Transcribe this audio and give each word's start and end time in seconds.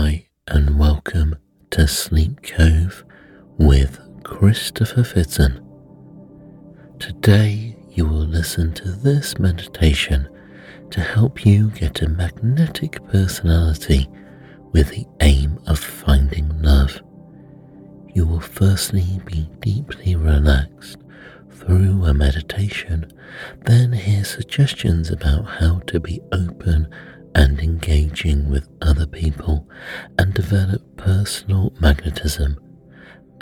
Hi, 0.00 0.28
and 0.46 0.78
welcome 0.78 1.34
to 1.72 1.88
Sleep 1.88 2.40
Cove 2.44 3.04
with 3.58 3.98
Christopher 4.22 5.02
Fitton. 5.02 5.60
Today, 7.00 7.76
you 7.90 8.06
will 8.06 8.24
listen 8.24 8.72
to 8.74 8.92
this 8.92 9.40
meditation 9.40 10.28
to 10.92 11.00
help 11.00 11.44
you 11.44 11.70
get 11.70 12.00
a 12.00 12.08
magnetic 12.08 13.04
personality 13.08 14.08
with 14.70 14.90
the 14.90 15.04
aim 15.18 15.58
of 15.66 15.80
finding 15.80 16.62
love. 16.62 17.00
You 18.14 18.24
will 18.24 18.38
firstly 18.38 19.20
be 19.24 19.50
deeply 19.58 20.14
relaxed 20.14 20.98
through 21.50 22.04
a 22.04 22.14
meditation, 22.14 23.10
then 23.64 23.90
hear 23.94 24.22
suggestions 24.22 25.10
about 25.10 25.44
how 25.44 25.80
to 25.88 25.98
be 25.98 26.20
open 26.30 26.86
and 27.34 27.58
engaging 27.60 28.50
with 28.50 28.68
other 28.82 29.06
people 29.06 29.68
and 30.18 30.34
develop 30.34 30.96
personal 30.96 31.72
magnetism, 31.80 32.58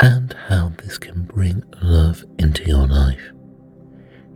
and 0.00 0.34
how 0.48 0.70
this 0.78 0.98
can 0.98 1.24
bring 1.24 1.62
love 1.82 2.24
into 2.38 2.64
your 2.64 2.86
life. 2.86 3.32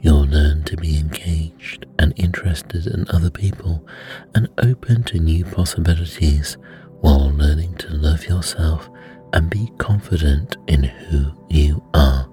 You'll 0.00 0.26
learn 0.26 0.64
to 0.64 0.76
be 0.76 0.98
engaged 0.98 1.84
and 1.98 2.14
interested 2.16 2.86
in 2.86 3.06
other 3.10 3.30
people 3.30 3.86
and 4.34 4.48
open 4.58 5.02
to 5.04 5.18
new 5.18 5.44
possibilities 5.44 6.56
while 7.00 7.30
learning 7.30 7.74
to 7.76 7.92
love 7.92 8.24
yourself 8.26 8.88
and 9.32 9.50
be 9.50 9.70
confident 9.78 10.56
in 10.66 10.84
who 10.84 11.32
you 11.50 11.82
are. 11.92 12.28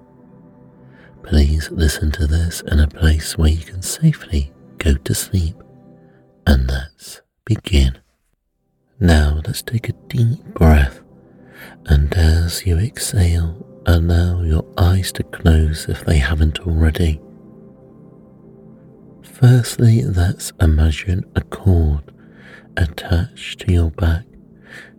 Please 1.22 1.70
listen 1.70 2.10
to 2.12 2.26
this 2.26 2.62
in 2.62 2.80
a 2.80 2.88
place 2.88 3.36
where 3.36 3.50
you 3.50 3.64
can 3.64 3.82
safely 3.82 4.50
go 4.78 4.94
to 4.94 5.14
sleep. 5.14 5.56
And 6.48 6.66
let's 6.66 7.20
begin. 7.44 7.98
Now 8.98 9.42
let's 9.44 9.60
take 9.60 9.90
a 9.90 9.92
deep 10.08 10.42
breath, 10.54 11.02
and 11.84 12.10
as 12.14 12.64
you 12.64 12.78
exhale, 12.78 13.66
allow 13.84 14.40
your 14.40 14.64
eyes 14.78 15.12
to 15.12 15.24
close 15.24 15.90
if 15.90 16.06
they 16.06 16.16
haven't 16.16 16.60
already. 16.60 17.20
Firstly, 19.22 20.02
let's 20.02 20.54
imagine 20.58 21.22
a 21.36 21.42
cord 21.42 22.14
attached 22.78 23.60
to 23.60 23.72
your 23.72 23.90
back 23.90 24.24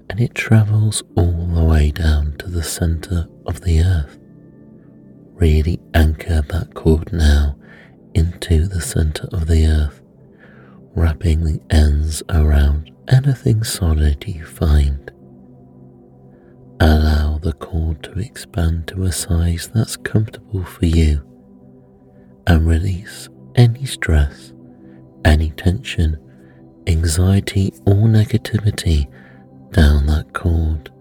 and 0.08 0.20
it 0.20 0.36
travels 0.36 1.02
all 1.16 1.48
the 1.48 1.64
way 1.64 1.90
down 1.90 2.36
to 2.38 2.48
the 2.48 2.62
center 2.64 3.28
of 3.48 3.62
the 3.62 3.82
earth. 3.82 4.20
Really 5.34 5.80
anchor 5.96 6.44
that 6.48 6.76
cord 6.76 7.12
now 7.12 7.56
into 8.14 8.68
the 8.68 8.82
center 8.82 9.28
of 9.32 9.48
the 9.48 9.66
earth, 9.66 10.04
wrapping 11.00 11.46
the 11.46 11.62
ends 11.70 12.22
around 12.30 12.92
anything 13.08 13.64
solid 13.64 14.22
you 14.28 14.46
find. 14.46 15.10
Allow 16.82 17.38
the 17.38 17.54
cord 17.54 18.04
to 18.04 18.20
expand 18.20 18.88
to 18.88 19.04
a 19.04 19.12
size 19.14 19.72
that's 19.74 19.96
comfortable 19.96 20.66
for 20.66 20.86
you 20.86 21.26
and 22.48 22.68
release 22.68 23.30
any 23.56 23.86
stress, 23.86 24.52
any 25.24 25.52
tension, 25.52 26.20
anxiety, 26.86 27.72
or 27.86 28.06
negativity 28.10 29.10
down 29.72 30.06
that 30.08 30.34
cord. 30.34 30.92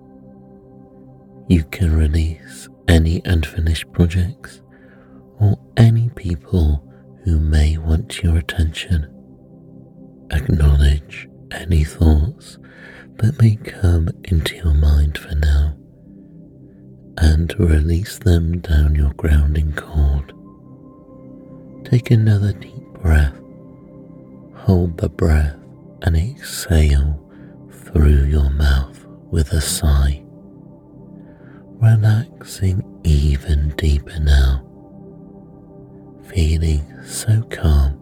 You 1.49 1.65
can 1.65 1.97
release 1.97 2.69
any 2.87 3.21
unfinished 3.25 3.91
projects 3.91 4.63
or 5.41 5.59
any 5.77 6.09
people 6.11 6.85
who 7.25 7.41
may 7.41 7.79
want 7.79 8.23
your 8.23 8.37
attention. 8.37 9.18
Acknowledge 10.31 11.29
any 11.51 11.85
thoughts 11.85 12.59
that 13.17 13.41
may 13.41 13.57
come 13.57 14.09
into 14.25 14.57
your 14.57 14.75
mind 14.75 15.19
for 15.19 15.35
now 15.35 15.75
and 17.19 17.53
release 17.59 18.19
them 18.19 18.61
down 18.61 18.95
your 18.95 19.13
grounding 19.15 19.73
cord. 19.73 20.33
Take 21.85 22.11
another 22.11 22.53
deep 22.53 22.83
breath. 23.03 23.37
Hold 24.55 24.99
the 24.99 25.09
breath 25.09 25.57
and 26.03 26.17
exhale 26.17 27.19
through 27.71 28.25
your 28.25 28.51
mouth 28.51 29.05
with 29.31 29.53
a 29.53 29.61
sigh, 29.61 30.23
relaxing 31.81 32.83
even 33.05 33.71
deeper 33.77 34.21
now, 34.21 34.65
feeling 36.29 36.85
so 37.05 37.43
calm 37.51 37.99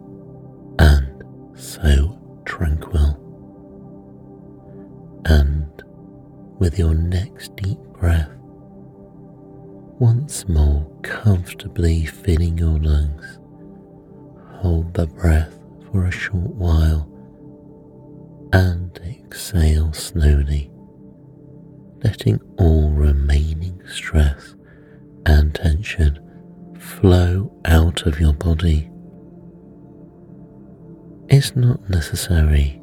and 0.78 1.24
so 1.56 2.15
tranquil. 2.46 3.20
And 5.26 5.68
with 6.58 6.78
your 6.78 6.94
next 6.94 7.54
deep 7.56 7.78
breath, 7.98 8.30
once 9.98 10.48
more 10.48 10.86
comfortably 11.02 12.06
filling 12.06 12.56
your 12.56 12.78
lungs, 12.78 13.38
hold 14.60 14.94
the 14.94 15.06
breath 15.06 15.58
for 15.90 16.06
a 16.06 16.10
short 16.10 16.54
while 16.54 17.10
and 18.52 18.98
exhale 19.04 19.92
slowly, 19.92 20.70
letting 22.04 22.40
all 22.58 22.90
remaining 22.90 23.82
stress 23.86 24.54
and 25.26 25.54
tension 25.54 26.18
flow 26.78 27.52
out 27.64 28.06
of 28.06 28.20
your 28.20 28.32
body. 28.34 28.88
It's 31.28 31.56
not 31.56 31.88
necessary 31.88 32.80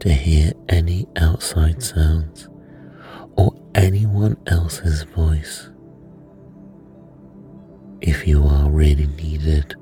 to 0.00 0.12
hear 0.12 0.52
any 0.68 1.06
outside 1.16 1.82
sounds 1.82 2.48
or 3.36 3.54
anyone 3.74 4.36
else's 4.46 5.02
voice. 5.04 5.70
If 8.00 8.26
you 8.26 8.44
are 8.44 8.70
really 8.70 9.06
needed, 9.06 9.74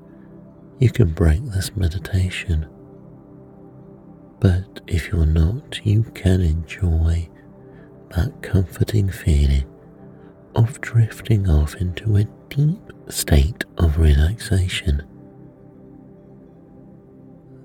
you 0.78 0.90
can 0.90 1.12
break 1.12 1.44
this 1.46 1.76
meditation 1.76 2.68
but 4.42 4.80
if 4.88 5.12
you're 5.12 5.24
not, 5.24 5.80
you 5.84 6.02
can 6.14 6.40
enjoy 6.40 7.28
that 8.10 8.42
comforting 8.42 9.08
feeling 9.08 9.64
of 10.56 10.80
drifting 10.80 11.48
off 11.48 11.76
into 11.76 12.16
a 12.16 12.24
deep 12.48 12.82
state 13.08 13.64
of 13.78 13.98
relaxation. 13.98 15.06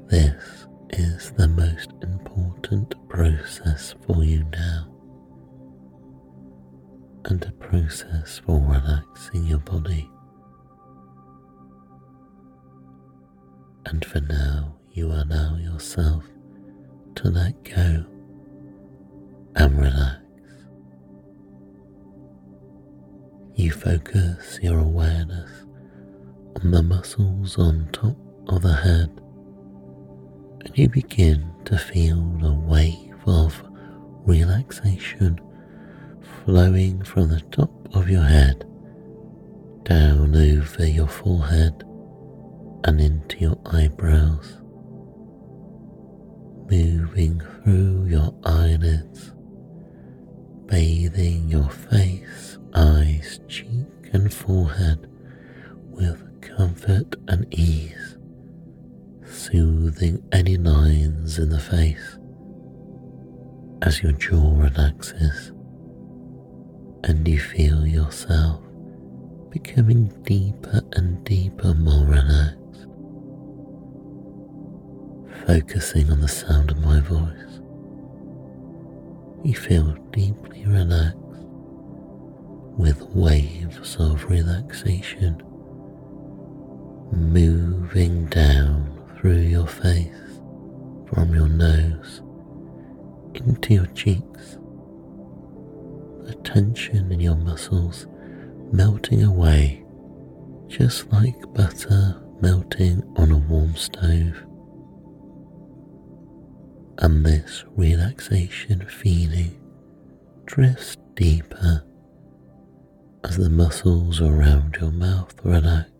This 0.09 0.67
is 0.91 1.31
the 1.31 1.49
most 1.49 1.91
important 2.01 2.95
process 3.09 3.93
for 4.05 4.23
you 4.23 4.45
now, 4.53 4.87
and 7.25 7.43
a 7.43 7.51
process 7.51 8.39
for 8.45 8.57
relaxing 8.57 9.45
your 9.45 9.59
body. 9.59 10.09
And 13.85 14.05
for 14.05 14.21
now, 14.21 14.77
you 14.93 15.07
allow 15.07 15.57
yourself 15.57 16.23
to 17.15 17.29
let 17.29 17.61
go 17.65 18.05
and 19.57 19.77
relax. 19.77 20.23
You 23.55 23.71
focus 23.71 24.57
your 24.61 24.79
awareness 24.79 25.65
on 26.63 26.71
the 26.71 26.81
muscles 26.81 27.57
on 27.57 27.89
top 27.91 28.15
of 28.47 28.61
the 28.61 28.73
head 28.73 29.09
and 30.67 30.77
you 30.77 30.89
begin 30.89 31.49
to 31.65 31.77
feel 31.77 32.19
a 32.43 32.53
wave 32.53 33.15
of 33.25 33.63
relaxation 34.25 35.39
flowing 36.45 37.01
from 37.03 37.29
the 37.29 37.41
top 37.51 37.71
of 37.95 38.09
your 38.09 38.23
head 38.23 38.65
down 39.83 40.35
over 40.35 40.85
your 40.85 41.07
forehead 41.07 41.83
and 42.83 42.99
into 42.99 43.37
your 43.39 43.57
eyebrows 43.65 44.57
moving 46.69 47.41
through 47.63 48.05
your 48.07 48.33
eyelids, 48.43 49.33
bathing 50.65 51.47
your 51.49 51.69
face, 51.69 52.57
eyes, 52.73 53.39
cheek, 53.47 53.87
and 54.11 54.33
forehead 54.33 55.09
with 55.89 56.41
comfort 56.41 57.15
and 57.29 57.45
ease, 57.53 58.06
soothing 59.51 60.21
any 60.33 60.57
lines 60.57 61.39
in 61.39 61.49
the 61.49 61.59
face 61.59 62.17
as 63.81 64.03
your 64.03 64.11
jaw 64.13 64.53
relaxes 64.57 65.53
and 67.05 67.25
you 67.25 67.39
feel 67.39 67.87
yourself 67.87 68.61
becoming 69.49 70.07
deeper 70.23 70.81
and 70.93 71.23
deeper 71.23 71.73
more 71.75 72.05
relaxed. 72.05 72.87
Focusing 75.45 76.11
on 76.11 76.19
the 76.19 76.27
sound 76.27 76.71
of 76.71 76.79
my 76.79 76.99
voice, 76.99 77.61
you 79.45 79.55
feel 79.55 79.93
deeply 80.11 80.65
relaxed 80.65 81.15
with 82.77 83.01
waves 83.15 83.95
of 83.95 84.25
relaxation 84.25 85.41
moving 87.13 88.25
down 88.25 88.96
through 89.27 89.41
your 89.41 89.67
face 89.67 90.39
from 91.09 91.35
your 91.35 91.49
nose 91.49 92.21
into 93.33 93.73
your 93.73 93.85
cheeks 93.87 94.57
the 96.25 96.33
tension 96.43 97.11
in 97.11 97.19
your 97.19 97.35
muscles 97.35 98.07
melting 98.71 99.23
away 99.23 99.83
just 100.69 101.11
like 101.11 101.35
butter 101.53 102.21
melting 102.41 103.03
on 103.15 103.31
a 103.31 103.37
warm 103.37 103.75
stove. 103.75 104.43
And 106.99 107.25
this 107.25 107.63
relaxation 107.75 108.85
feeling 108.87 109.59
drifts 110.45 110.95
deeper 111.15 111.83
as 113.23 113.37
the 113.37 113.49
muscles 113.49 114.21
around 114.21 114.77
your 114.79 114.91
mouth 114.91 115.33
relax. 115.43 115.96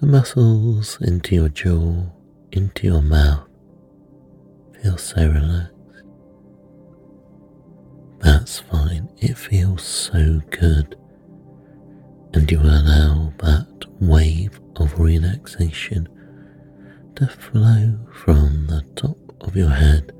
The 0.00 0.06
muscles 0.06 0.98
into 1.00 1.34
your 1.34 1.48
jaw, 1.48 2.04
into 2.52 2.86
your 2.86 3.02
mouth 3.02 3.48
feel 4.82 4.98
so 4.98 5.26
relaxed. 5.26 5.72
That's 8.20 8.60
fine, 8.60 9.08
it 9.18 9.36
feels 9.36 9.82
so 9.82 10.40
good. 10.50 10.96
And 12.34 12.50
you 12.50 12.60
allow 12.60 13.32
that 13.38 13.84
wave 14.00 14.60
of 14.76 14.98
relaxation 15.00 16.08
to 17.16 17.26
flow 17.26 17.98
from 18.12 18.66
the 18.66 18.82
top 18.94 19.16
of 19.40 19.56
your 19.56 19.70
head 19.70 20.12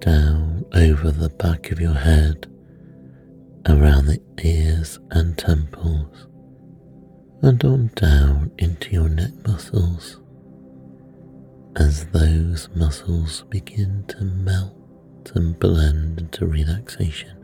down 0.00 0.64
over 0.72 1.10
the 1.10 1.28
back 1.28 1.70
of 1.70 1.78
your 1.80 1.94
head, 1.94 2.46
around 3.68 4.06
the 4.06 4.20
ears 4.42 4.98
and 5.10 5.36
temples, 5.36 6.26
and 7.42 7.64
on 7.64 7.90
down 7.94 8.50
into 8.58 8.90
your 8.90 9.08
neck 9.08 9.30
muscles 9.46 10.20
as 11.76 12.04
those 12.06 12.68
muscles 12.74 13.44
begin 13.48 14.04
to 14.08 14.22
melt 14.24 14.74
and 15.34 15.58
blend 15.58 16.18
into 16.18 16.44
relaxation. 16.44 17.36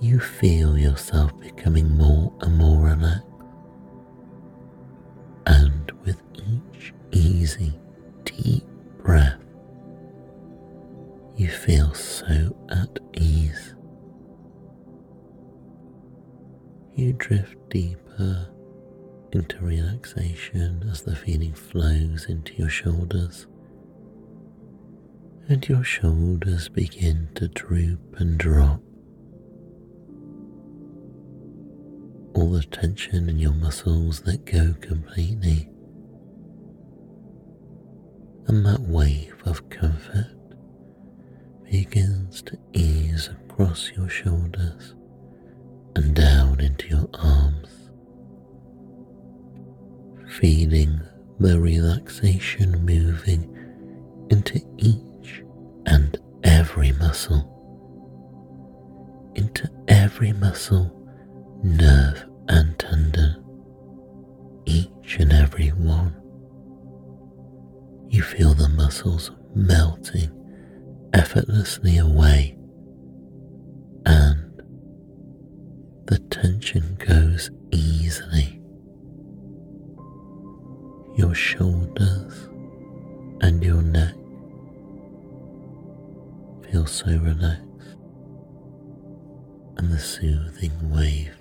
You 0.00 0.18
feel 0.18 0.78
yourself 0.78 1.38
becoming 1.40 1.88
more 1.96 2.32
and 2.40 2.56
more 2.56 2.86
relaxed, 2.86 3.26
and 5.46 5.92
with 6.04 6.20
each 6.34 6.94
easy, 7.12 7.78
deep 8.24 8.64
breath, 9.04 9.38
you 11.36 11.48
feel 11.48 11.92
so 11.92 12.56
at 12.70 12.98
ease. 13.14 13.74
You 17.00 17.14
drift 17.14 17.56
deeper 17.70 18.46
into 19.32 19.58
relaxation 19.64 20.86
as 20.92 21.00
the 21.00 21.16
feeling 21.16 21.54
flows 21.54 22.26
into 22.28 22.52
your 22.56 22.68
shoulders. 22.68 23.46
And 25.48 25.66
your 25.66 25.82
shoulders 25.82 26.68
begin 26.68 27.30
to 27.36 27.48
droop 27.48 28.20
and 28.20 28.36
drop. 28.36 28.82
All 32.34 32.50
the 32.50 32.64
tension 32.70 33.30
in 33.30 33.38
your 33.38 33.54
muscles 33.54 34.22
let 34.26 34.44
go 34.44 34.74
completely. 34.82 35.70
And 38.46 38.66
that 38.66 38.80
wave 38.80 39.36
of 39.46 39.70
comfort 39.70 40.36
begins 41.64 42.42
to 42.42 42.58
ease 42.74 43.28
across 43.28 43.90
your 43.96 44.10
shoulders 44.10 44.96
and 46.00 46.14
down 46.14 46.58
into 46.60 46.88
your 46.88 47.08
arms. 47.12 47.90
Feeling 50.38 50.98
the 51.38 51.60
relaxation 51.60 52.86
moving 52.86 53.44
into 54.30 54.62
each 54.78 55.42
and 55.84 56.16
every 56.42 56.92
muscle, 56.92 57.44
into 59.34 59.68
every 59.88 60.32
muscle, 60.32 60.90
nerve, 61.62 62.24
and 62.48 62.78
tendon, 62.78 63.44
each 64.64 65.18
and 65.18 65.32
every 65.34 65.68
one. 65.68 66.14
You 68.08 68.22
feel 68.22 68.54
the 68.54 68.70
muscles 68.70 69.32
melting 69.54 70.30
effortlessly 71.12 71.98
away, 71.98 72.56
goes 76.58 77.50
easily. 77.70 78.60
Your 81.16 81.34
shoulders 81.34 82.48
and 83.40 83.62
your 83.62 83.82
neck 83.82 84.14
feel 86.70 86.86
so 86.86 87.06
relaxed, 87.06 87.96
and 89.76 89.90
the 89.92 89.98
soothing 89.98 90.72
wave 90.90 91.36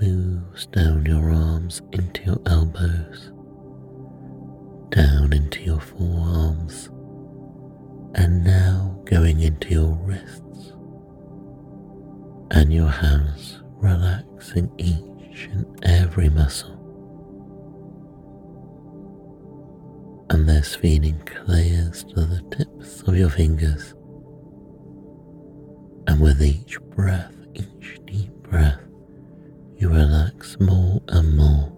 moves 0.00 0.66
down 0.66 1.06
your 1.06 1.30
arms 1.32 1.82
into 1.92 2.22
your 2.24 2.40
elbows, 2.46 3.30
down 4.90 5.32
into 5.32 5.62
your 5.62 5.80
forearms, 5.80 6.88
and 8.14 8.44
now 8.44 9.00
going 9.04 9.40
into 9.40 9.68
your 9.68 9.94
wrists 10.02 10.72
and 12.50 12.72
your 12.72 12.88
hands, 12.88 13.61
relaxing 13.82 14.70
each 14.78 15.48
and 15.52 15.66
every 15.84 16.28
muscle 16.28 16.82
and 20.32 20.48
this 20.48 20.74
feeling 20.74 21.20
clears 21.26 22.04
to 22.04 22.24
the 22.24 22.40
tips 22.56 23.02
of 23.02 23.14
your 23.14 23.28
fingers. 23.28 23.94
And 26.06 26.20
with 26.22 26.42
each 26.42 26.80
breath, 26.80 27.34
each 27.54 28.00
deep 28.06 28.32
breath, 28.42 28.80
you 29.76 29.90
relax 29.90 30.58
more 30.58 31.02
and 31.08 31.36
more, 31.36 31.70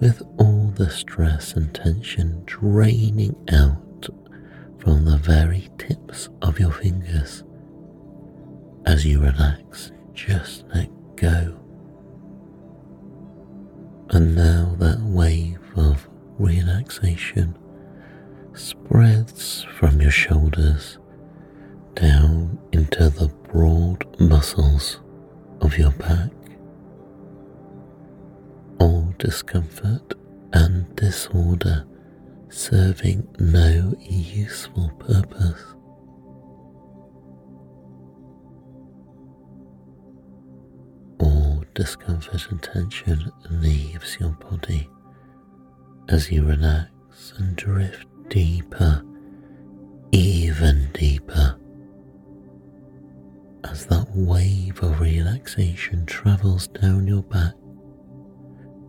with 0.00 0.22
all 0.38 0.72
the 0.76 0.88
stress 0.88 1.54
and 1.54 1.74
tension 1.74 2.44
draining 2.46 3.34
out 3.52 4.08
from 4.78 5.04
the 5.04 5.16
very 5.16 5.68
tips 5.76 6.28
of 6.40 6.60
your 6.60 6.72
fingers. 6.72 7.42
As 8.86 9.04
you 9.04 9.20
relax, 9.20 9.90
just 10.14 10.64
let 10.74 10.88
go. 11.16 11.56
And 14.10 14.34
now 14.36 14.76
that 14.78 15.00
wave 15.00 15.58
of 15.76 16.08
relaxation 16.38 17.56
spreads 18.54 19.66
from 19.78 20.00
your 20.00 20.10
shoulders 20.10 20.98
down 21.94 22.58
into 22.72 23.08
the 23.10 23.28
broad 23.52 24.06
muscles 24.20 25.00
of 25.60 25.76
your 25.78 25.92
back. 25.92 26.30
All 28.78 29.14
discomfort 29.18 30.14
and 30.52 30.94
disorder 30.96 31.86
serving 32.48 33.26
no 33.38 33.94
useful 34.00 34.90
purpose. 34.98 35.74
Discomfort 41.74 42.50
and 42.50 42.62
tension 42.62 43.30
leaves 43.50 44.16
your 44.20 44.30
body 44.30 44.88
as 46.08 46.30
you 46.30 46.44
relax 46.44 47.34
and 47.38 47.56
drift 47.56 48.06
deeper, 48.28 49.02
even 50.12 50.88
deeper, 50.92 51.58
as 53.64 53.86
that 53.86 54.06
wave 54.14 54.80
of 54.82 55.00
relaxation 55.00 56.04
travels 56.06 56.68
down 56.68 57.06
your 57.06 57.22
back 57.22 57.54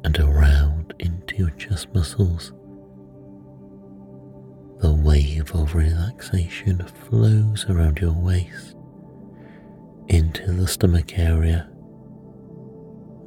and 0.03 0.19
around 0.19 0.93
into 0.99 1.35
your 1.37 1.49
chest 1.51 1.87
muscles. 1.93 2.53
The 4.79 4.93
wave 4.93 5.51
of 5.55 5.73
relaxation 5.73 6.85
flows 6.85 7.65
around 7.69 7.99
your 7.99 8.13
waist 8.13 8.75
into 10.09 10.51
the 10.51 10.67
stomach 10.67 11.17
area, 11.17 11.69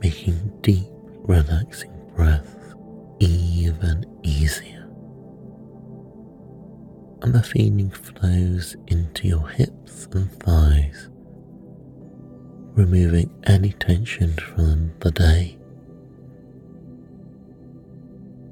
making 0.00 0.52
deep, 0.62 0.86
relaxing 1.24 1.92
breaths 2.14 2.74
even 3.20 4.04
easier. 4.22 4.86
And 7.22 7.32
the 7.34 7.42
feeling 7.42 7.90
flows 7.90 8.76
into 8.86 9.26
your 9.26 9.48
hips 9.48 10.06
and 10.12 10.30
thighs, 10.40 11.08
removing 12.74 13.30
any 13.44 13.72
tension 13.72 14.34
from 14.34 14.92
the 15.00 15.10
day, 15.10 15.58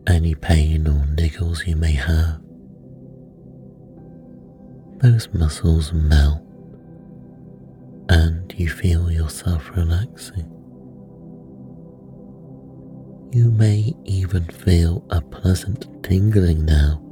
any 0.08 0.34
pain 0.34 0.88
or 0.88 1.06
niggles 1.14 1.66
you 1.66 1.76
may 1.76 1.92
have. 1.92 2.40
Those 4.98 5.28
muscles 5.32 5.92
melt 5.92 6.42
and 8.08 8.52
you 8.56 8.68
feel 8.68 9.10
yourself 9.10 9.70
relaxing. 9.76 10.55
You 13.33 13.50
may 13.50 13.95
even 14.04 14.45
feel 14.45 15.04
a 15.11 15.21
pleasant 15.21 16.02
tingling 16.02 16.64
now, 16.64 17.02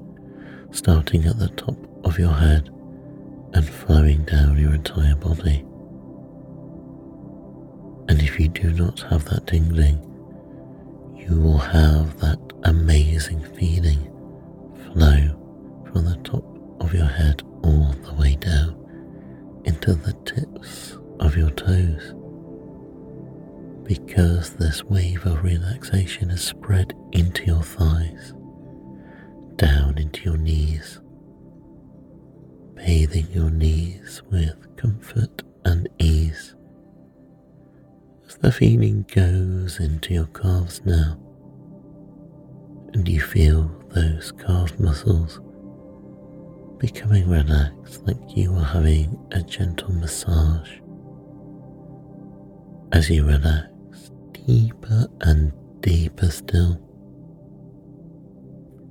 starting 0.70 1.24
at 1.24 1.38
the 1.38 1.48
top 1.48 1.76
of 2.04 2.18
your 2.18 2.32
head 2.32 2.70
and 3.52 3.68
flowing 3.68 4.22
down 4.24 4.56
your 4.56 4.74
entire 4.74 5.16
body. 5.16 5.64
And 8.08 8.22
if 8.22 8.38
you 8.38 8.48
do 8.48 8.72
not 8.72 9.00
have 9.10 9.24
that 9.26 9.46
tingling, 9.48 9.98
you 11.16 11.40
will 11.40 11.58
have 11.58 12.18
that 12.20 12.38
amazing 12.62 13.42
feeling 13.56 14.00
flow 14.92 15.84
from 15.92 16.04
the 16.04 16.16
top 16.22 16.44
of 16.80 16.94
your 16.94 17.06
head 17.06 17.42
all 17.62 17.92
the 18.04 18.14
way 18.14 18.36
down 18.36 18.76
into 19.64 19.94
the 19.94 20.12
tips 20.24 20.96
of 21.18 21.36
your 21.36 21.50
toes. 21.50 22.14
Because 23.84 24.54
this 24.54 24.82
wave 24.82 25.26
of 25.26 25.44
relaxation 25.44 26.30
is 26.30 26.42
spread 26.42 26.94
into 27.12 27.44
your 27.44 27.62
thighs, 27.62 28.32
down 29.56 29.98
into 29.98 30.22
your 30.22 30.38
knees, 30.38 31.00
bathing 32.74 33.26
your 33.30 33.50
knees 33.50 34.22
with 34.30 34.74
comfort 34.76 35.42
and 35.66 35.86
ease. 35.98 36.54
As 38.26 38.36
the 38.36 38.50
feeling 38.50 39.04
goes 39.14 39.78
into 39.78 40.14
your 40.14 40.26
calves 40.28 40.80
now, 40.86 41.18
and 42.94 43.06
you 43.06 43.20
feel 43.20 43.70
those 43.90 44.32
calf 44.32 44.78
muscles 44.80 45.40
becoming 46.78 47.28
relaxed 47.28 48.06
like 48.06 48.36
you 48.36 48.54
are 48.54 48.64
having 48.64 49.18
a 49.32 49.42
gentle 49.42 49.92
massage. 49.92 50.70
As 52.92 53.10
you 53.10 53.26
relax 53.26 53.73
deeper 54.46 55.06
and 55.22 55.52
deeper 55.80 56.30
still, 56.30 56.80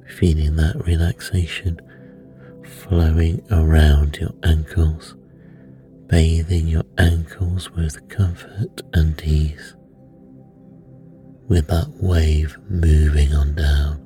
feeling 0.07 0.55
that 0.55 0.75
relaxation 0.85 1.79
flowing 2.63 3.41
around 3.51 4.17
your 4.17 4.33
ankles, 4.43 5.15
bathing 6.07 6.67
your 6.67 6.83
ankles 6.97 7.69
with 7.71 8.07
comfort 8.09 8.81
and 8.93 9.21
ease, 9.23 9.75
with 11.47 11.67
that 11.67 11.89
wave 12.01 12.57
moving 12.69 13.33
on 13.33 13.53
down 13.53 13.99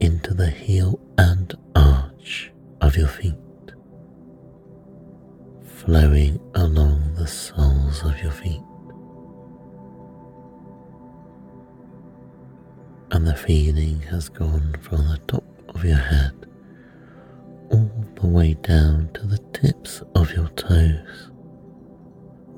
into 0.00 0.32
the 0.32 0.50
heel 0.50 0.98
and 1.18 1.54
arch 1.76 2.50
of 2.80 2.96
your 2.96 3.08
feet, 3.08 3.34
flowing 5.64 6.40
along 6.54 7.14
the 7.14 7.26
soles 7.26 8.02
of 8.04 8.18
your 8.22 8.32
feet. 8.32 8.62
And 13.12 13.26
the 13.26 13.34
feeling 13.36 14.00
has 14.02 14.28
gone 14.28 14.76
from 14.80 15.08
the 15.08 15.18
top 15.26 15.44
of 15.68 15.84
your 15.84 15.96
head 15.96 16.46
all 17.70 17.90
the 18.20 18.26
way 18.26 18.54
down 18.54 19.10
to 19.14 19.26
the 19.26 19.38
tips 19.52 20.02
of 20.14 20.32
your 20.32 20.48
toes, 20.50 21.30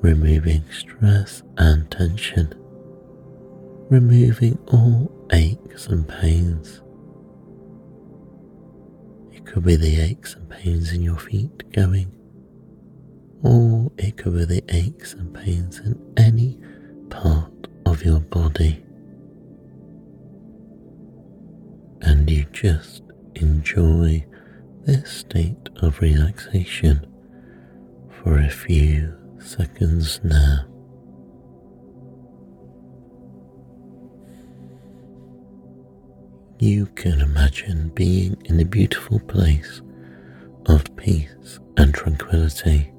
removing 0.01 0.63
stress 0.71 1.43
and 1.57 1.89
tension, 1.91 2.53
removing 3.89 4.57
all 4.67 5.11
aches 5.31 5.87
and 5.87 6.07
pains 6.07 6.81
It 9.43 9.45
could 9.45 9.65
be 9.65 9.75
the 9.75 9.99
aches 9.99 10.35
and 10.35 10.49
pains 10.49 10.93
in 10.93 11.01
your 11.01 11.17
feet 11.17 11.69
going, 11.73 12.11
or 13.41 13.91
it 13.97 14.15
could 14.15 14.33
be 14.35 14.45
the 14.45 14.63
aches 14.69 15.13
and 15.13 15.33
pains 15.33 15.79
in 15.79 15.99
any 16.17 16.57
part 17.09 17.67
of 17.85 18.03
your 18.03 18.19
body. 18.21 18.83
And 22.03 22.29
you 22.29 22.45
just 22.51 23.01
enjoy 23.35 24.25
this 24.85 25.09
state 25.11 25.69
of 25.81 25.99
relaxation 25.99 27.07
for 28.09 28.37
a 28.37 28.49
few 28.49 29.17
seconds 29.39 30.19
now. 30.23 30.67
you 36.63 36.85
can 36.95 37.19
imagine 37.19 37.89
being 37.89 38.41
in 38.45 38.57
a 38.57 38.63
beautiful 38.63 39.19
place 39.19 39.81
of 40.67 40.95
peace 40.95 41.59
and 41.75 41.93
tranquility. 41.93 42.89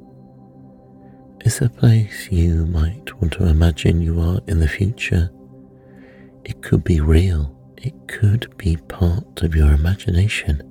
It's 1.41 1.63
a 1.63 1.71
place 1.71 2.29
you 2.31 2.67
might 2.67 3.19
want 3.19 3.33
to 3.35 3.47
imagine 3.47 4.03
you 4.03 4.21
are 4.21 4.39
in 4.49 4.61
the 4.61 4.69
future. 4.69 5.31
It 6.45 6.61
could 6.61 6.85
be 6.85 7.01
real, 7.01 7.54
it 7.85 7.95
could 8.09 8.57
be 8.57 8.77
part 8.77 9.43
of 9.43 9.55
your 9.55 9.73
imagination, 9.73 10.63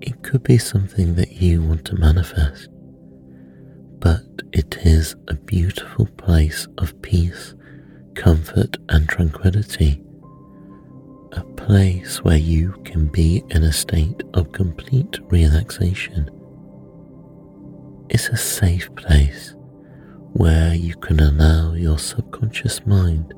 it 0.00 0.22
could 0.22 0.42
be 0.42 0.58
something 0.58 1.14
that 1.14 1.32
you 1.32 1.62
want 1.62 1.84
to 1.86 1.96
manifest. 1.96 2.68
But 4.00 4.42
it 4.52 4.76
is 4.84 5.16
a 5.28 5.34
beautiful 5.34 6.06
place 6.18 6.68
of 6.78 7.00
peace, 7.00 7.54
comfort, 8.14 8.76
and 8.88 9.08
tranquility 9.08 10.00
a 11.32 11.42
place 11.56 12.22
where 12.22 12.36
you 12.36 12.72
can 12.84 13.06
be 13.06 13.42
in 13.50 13.64
a 13.64 13.72
state 13.72 14.22
of 14.34 14.52
complete 14.52 15.18
relaxation. 15.30 16.30
It's 18.08 18.28
a 18.28 18.36
safe 18.36 18.94
place 18.94 19.54
where 20.34 20.74
you 20.74 20.94
can 20.96 21.18
allow 21.18 21.72
your 21.72 21.98
subconscious 21.98 22.86
mind 22.86 23.34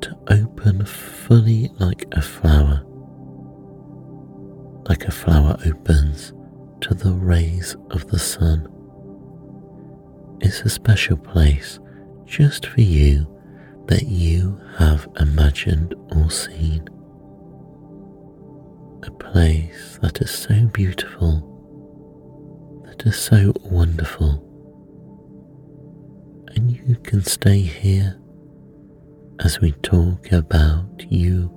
to 0.00 0.16
open 0.28 0.84
fully 0.84 1.70
like 1.78 2.04
a 2.12 2.22
flower, 2.22 2.84
like 4.88 5.04
a 5.04 5.10
flower 5.10 5.56
opens 5.66 6.32
to 6.80 6.94
the 6.94 7.12
rays 7.12 7.76
of 7.90 8.06
the 8.08 8.18
sun. 8.18 8.68
It's 10.40 10.60
a 10.62 10.68
special 10.68 11.16
place 11.16 11.78
just 12.24 12.66
for 12.66 12.80
you 12.80 13.26
that 13.86 14.06
you 14.06 14.60
have 14.76 15.08
imagined 15.18 15.94
or 16.12 16.30
seen. 16.30 16.88
A 19.02 19.10
place 19.10 19.98
that 20.02 20.20
is 20.20 20.30
so 20.30 20.66
beautiful, 20.66 21.42
that 22.86 23.06
is 23.06 23.16
so 23.16 23.52
wonderful, 23.64 24.44
and 26.54 26.70
you 26.70 26.96
can 27.02 27.22
stay 27.24 27.60
here 27.60 28.18
as 29.44 29.60
we 29.60 29.72
talk 29.82 30.32
about 30.32 31.04
you 31.10 31.50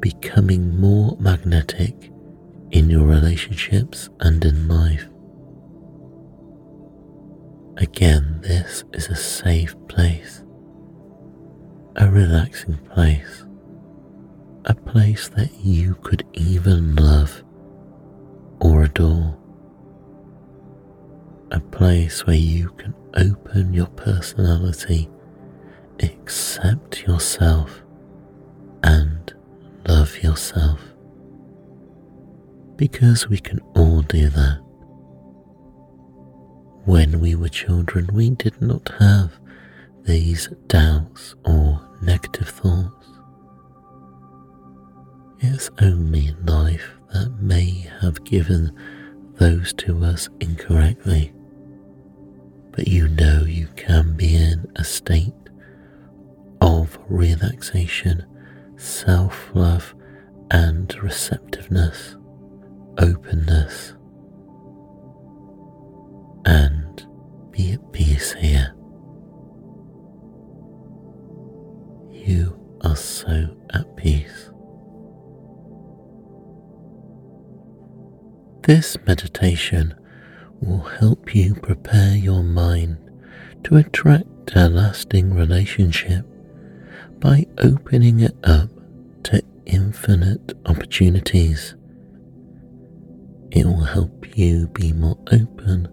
becoming 0.00 0.78
more 0.78 1.16
magnetic 1.18 2.10
in 2.70 2.90
your 2.90 3.06
relationships 3.06 4.08
and 4.20 4.44
in 4.44 4.68
life. 4.68 5.08
Again, 7.76 8.40
this 8.42 8.84
is 8.92 9.08
a 9.08 9.16
safe 9.16 9.74
place, 9.88 10.44
a 11.96 12.10
relaxing 12.10 12.78
place 12.78 13.44
a 14.66 14.74
place 14.74 15.28
that 15.28 15.50
you 15.62 15.94
could 15.96 16.24
even 16.32 16.96
love 16.96 17.44
or 18.60 18.84
adore, 18.84 19.36
a 21.50 21.60
place 21.60 22.26
where 22.26 22.36
you 22.36 22.70
can 22.70 22.94
open 23.14 23.74
your 23.74 23.88
personality, 23.88 25.08
accept 26.04 27.02
yourself, 27.06 27.82
and 28.82 29.34
love 29.86 30.22
yourself. 30.22 30.80
Because 32.76 33.28
we 33.28 33.38
can 33.38 33.60
all 33.74 34.02
do 34.02 34.28
that. 34.28 34.58
When 36.84 37.20
we 37.20 37.34
were 37.34 37.48
children, 37.48 38.08
we 38.12 38.30
did 38.30 38.60
not 38.60 38.92
have 38.98 39.32
these 40.04 40.48
doubts 40.66 41.34
or 41.44 41.80
negative 42.02 42.48
thoughts. 42.48 43.06
It's 45.40 45.70
only 45.80 46.34
life 46.44 46.98
that 47.12 47.30
may 47.40 47.90
have 48.00 48.24
given 48.24 48.76
those 49.34 49.72
to 49.74 50.04
us 50.04 50.28
incorrectly. 50.40 51.32
But 52.72 52.88
you 52.88 53.08
know 53.08 53.44
you 53.46 53.68
can 53.76 54.16
be 54.16 54.34
in 54.34 54.70
a 54.76 54.84
state 54.84 55.32
relaxation, 57.08 58.24
self 58.76 59.50
love, 59.54 59.94
and 60.50 60.94
receptiveness, 61.02 62.16
openness, 62.98 63.94
and 66.44 67.06
be 67.50 67.72
at 67.72 67.92
peace 67.92 68.32
here. 68.34 68.74
You 72.10 72.58
are 72.82 72.96
so 72.96 73.56
at 73.72 73.96
peace. 73.96 74.50
This 78.62 78.96
meditation 79.06 79.94
will 80.60 80.80
help 80.80 81.34
you 81.34 81.54
prepare 81.54 82.16
your 82.16 82.42
mind 82.42 82.98
to 83.64 83.76
attract 83.76 84.52
a 84.54 84.68
lasting 84.68 85.34
relationship 85.34 86.26
by 87.24 87.46
opening 87.62 88.20
it 88.20 88.36
up 88.44 88.68
to 89.22 89.42
infinite 89.64 90.52
opportunities. 90.66 91.74
It 93.50 93.64
will 93.64 93.84
help 93.84 94.36
you 94.36 94.68
be 94.68 94.92
more 94.92 95.16
open, 95.32 95.88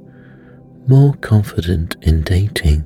more 0.88 1.14
confident 1.22 1.96
in 2.02 2.24
dating, 2.24 2.84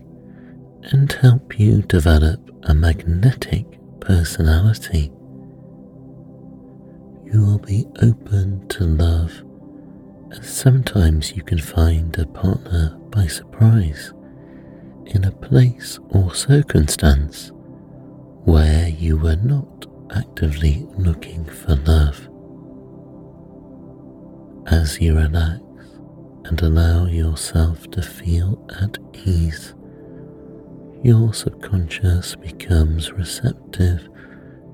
and 0.91 1.11
help 1.11 1.57
you 1.59 1.81
develop 1.81 2.39
a 2.69 2.75
magnetic 2.75 3.65
personality. 3.99 5.11
You 7.25 7.41
will 7.41 7.57
be 7.65 7.87
open 8.03 8.67
to 8.67 8.83
love, 8.83 9.43
as 10.33 10.47
sometimes 10.47 11.35
you 11.35 11.41
can 11.41 11.57
find 11.57 12.15
a 12.19 12.27
partner 12.27 12.95
by 13.09 13.25
surprise 13.25 14.13
in 15.07 15.23
a 15.23 15.31
place 15.31 15.97
or 16.09 16.35
circumstance 16.35 17.51
where 18.45 18.87
you 18.89 19.17
were 19.17 19.35
not 19.37 19.87
actively 20.15 20.85
looking 20.97 21.43
for 21.45 21.75
love. 21.77 22.29
As 24.67 25.01
you 25.01 25.15
relax 25.15 25.61
and 26.45 26.61
allow 26.61 27.07
yourself 27.07 27.89
to 27.91 28.03
feel 28.03 28.63
at 28.79 28.99
ease, 29.25 29.73
your 31.03 31.33
subconscious 31.33 32.35
becomes 32.35 33.11
receptive 33.13 34.07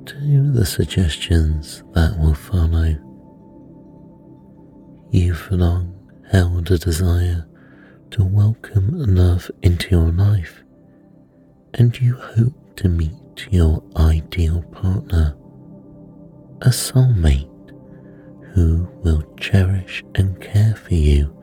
to 0.05 0.51
the 0.51 0.65
suggestions 0.65 1.83
that 1.93 2.17
will 2.19 2.33
follow. 2.33 2.93
You've 5.11 5.49
long 5.49 5.97
held 6.29 6.69
a 6.71 6.77
desire 6.77 7.45
to 8.11 8.25
welcome 8.25 8.89
love 9.15 9.49
into 9.61 9.89
your 9.91 10.11
life, 10.11 10.61
and 11.73 11.97
you 12.01 12.15
hope 12.15 12.75
to 12.77 12.89
meet 12.89 13.20
your 13.49 13.83
ideal 13.95 14.61
partner, 14.71 15.35
a 16.61 16.69
soulmate 16.69 17.47
who 18.53 18.87
will 19.03 19.23
cherish 19.37 20.03
and 20.15 20.39
care 20.41 20.75
for 20.75 20.93
you 20.93 21.35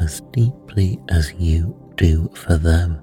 as 0.00 0.20
deeply 0.32 0.98
as 1.08 1.32
you 1.34 1.76
do 1.96 2.30
for 2.34 2.56
them. 2.56 3.00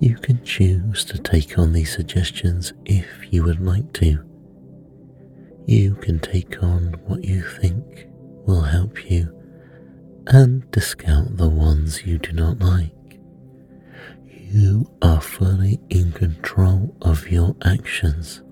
You 0.00 0.14
can 0.16 0.42
choose 0.44 1.04
to 1.06 1.18
take 1.18 1.58
on 1.58 1.72
these 1.72 1.92
suggestions 1.92 2.72
if 2.86 3.06
you 3.30 3.42
would 3.44 3.60
like 3.60 3.92
to. 3.94 4.24
You 5.66 5.94
can 5.96 6.18
take 6.18 6.62
on 6.62 6.94
what 7.06 7.22
you 7.24 7.42
think 7.42 8.06
will 8.46 8.62
help 8.62 9.10
you 9.10 9.36
and 10.26 10.70
discount 10.70 11.36
the 11.36 11.48
ones 11.48 12.06
you 12.06 12.18
do 12.18 12.32
not 12.32 12.60
like. 12.60 12.92
You 14.52 14.90
are 15.00 15.20
fully 15.20 15.78
in 15.90 16.10
control 16.10 16.92
of 17.02 17.28
your 17.28 17.54
actions. 17.64 18.42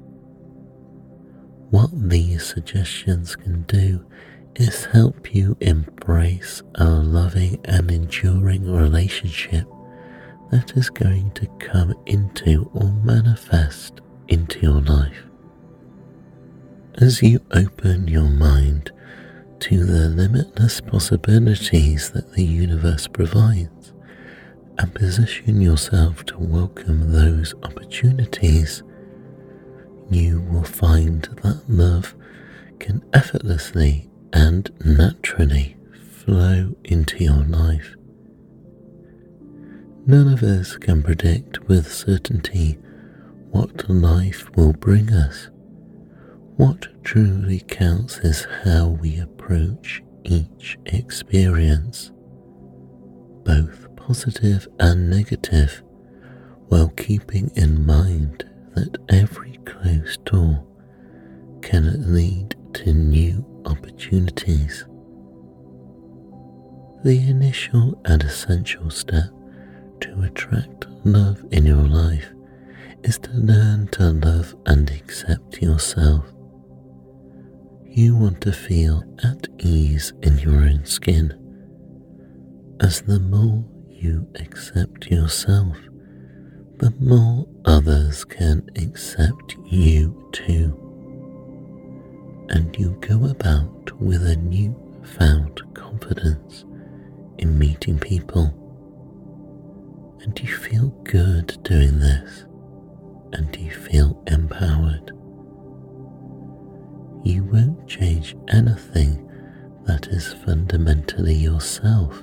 What 1.71 1.91
these 1.93 2.47
suggestions 2.47 3.35
can 3.35 3.63
do 3.63 4.07
is 4.55 4.85
help 4.85 5.35
you 5.35 5.57
embrace 5.61 6.63
a 6.77 6.89
loving 6.89 7.59
and 7.65 7.91
enduring 7.91 8.71
relationship 8.71 9.67
that 10.53 10.77
is 10.77 10.89
going 10.89 11.33
to 11.33 11.49
come 11.59 11.93
into 12.07 12.71
or 12.75 12.93
manifest 13.03 14.01
into 14.29 14.61
your 14.61 14.81
life. 14.81 15.25
As 16.99 17.25
you 17.25 17.41
open 17.51 18.07
your 18.07 18.31
mind 18.31 18.93
to 19.59 19.85
the 19.85 20.09
limitless 20.11 20.81
possibilities 20.81 22.11
that 22.11 22.35
the 22.35 22.45
universe 22.45 23.09
provides 23.09 23.93
and 24.79 24.95
position 24.95 25.61
yourself 25.61 26.25
to 26.27 26.39
welcome 26.39 27.13
those 27.13 27.55
opportunities, 27.63 28.83
you 30.11 30.41
will 30.51 30.65
find 30.65 31.23
that 31.43 31.69
love 31.69 32.15
can 32.79 33.05
effortlessly 33.13 34.09
and 34.33 34.71
naturally 34.85 35.77
flow 36.25 36.75
into 36.85 37.23
your 37.25 37.45
life. 37.45 37.97
None 40.07 40.33
of 40.33 40.43
us 40.43 40.77
can 40.77 41.03
predict 41.03 41.61
with 41.69 41.93
certainty 41.93 42.79
what 43.51 43.89
life 43.91 44.49
will 44.57 44.73
bring 44.73 45.13
us. 45.13 45.51
What 46.57 46.89
truly 47.05 47.61
counts 47.61 48.19
is 48.19 48.47
how 48.65 48.89
we 48.89 49.19
approach 49.19 50.03
each 50.25 50.79
experience, 50.87 52.11
positive 53.97 54.69
and 54.79 55.11
negative, 55.11 55.83
while 56.69 56.89
keeping 56.91 57.51
in 57.55 57.85
mind 57.85 58.45
that 58.75 58.97
every 59.09 59.59
closed 59.65 60.25
door 60.25 60.65
can 61.63 62.15
lead 62.15 62.55
to 62.75 62.93
new 62.93 63.45
opportunities. 63.65 64.85
The 67.05 67.29
initial 67.29 68.01
and 68.05 68.23
essential 68.23 68.91
step 68.91 69.31
to 70.01 70.23
attract 70.23 70.87
love 71.05 71.45
in 71.51 71.67
your 71.67 71.87
life 71.87 72.33
is 73.03 73.19
to 73.19 73.31
learn 73.33 73.89
to 73.89 74.11
love 74.13 74.55
and 74.67 74.91
accept 74.91 75.63
yourself 75.63 76.25
you 77.99 78.15
want 78.15 78.41
to 78.41 78.53
feel 78.53 79.03
at 79.25 79.49
ease 79.59 80.13
in 80.23 80.39
your 80.39 80.55
own 80.55 80.85
skin. 80.85 81.35
As 82.81 83.01
the 83.01 83.19
more 83.19 83.65
you 83.99 84.27
accept 84.37 85.07
yourself, 85.07 85.77
the 86.77 86.93
more 87.01 87.47
others 87.65 88.25
can 88.25 88.69
accept 88.77 89.57
you 89.67 90.29
too. 90.33 90.77
And 92.51 92.75
you 92.79 92.97
go 93.01 93.27
about 93.27 93.93
with 94.01 94.25
a 94.27 94.37
new-found 94.37 95.61
confidence 95.75 96.65
in 97.39 97.59
meeting 97.59 97.99
people. 97.99 98.55
And 100.23 100.39
you 100.41 100.49
feel 100.55 100.89
good 101.05 101.59
doing 101.63 101.99
this, 101.99 102.45
and 103.33 103.55
you 103.57 103.71
feel 103.71 104.23
empowered 104.27 105.13
you 107.25 107.45
won't 107.45 107.87
change 107.87 108.37
anything 108.49 109.29
that 109.85 110.07
is 110.07 110.33
fundamentally 110.33 111.35
yourself, 111.35 112.23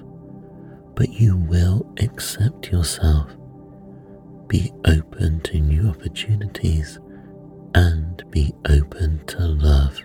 but 0.95 1.09
you 1.09 1.37
will 1.37 1.85
accept 1.99 2.71
yourself, 2.71 3.29
be 4.47 4.71
open 4.85 5.41
to 5.41 5.59
new 5.59 5.89
opportunities, 5.89 6.99
and 7.73 8.23
be 8.31 8.53
open 8.69 9.23
to 9.27 9.39
love, 9.39 9.99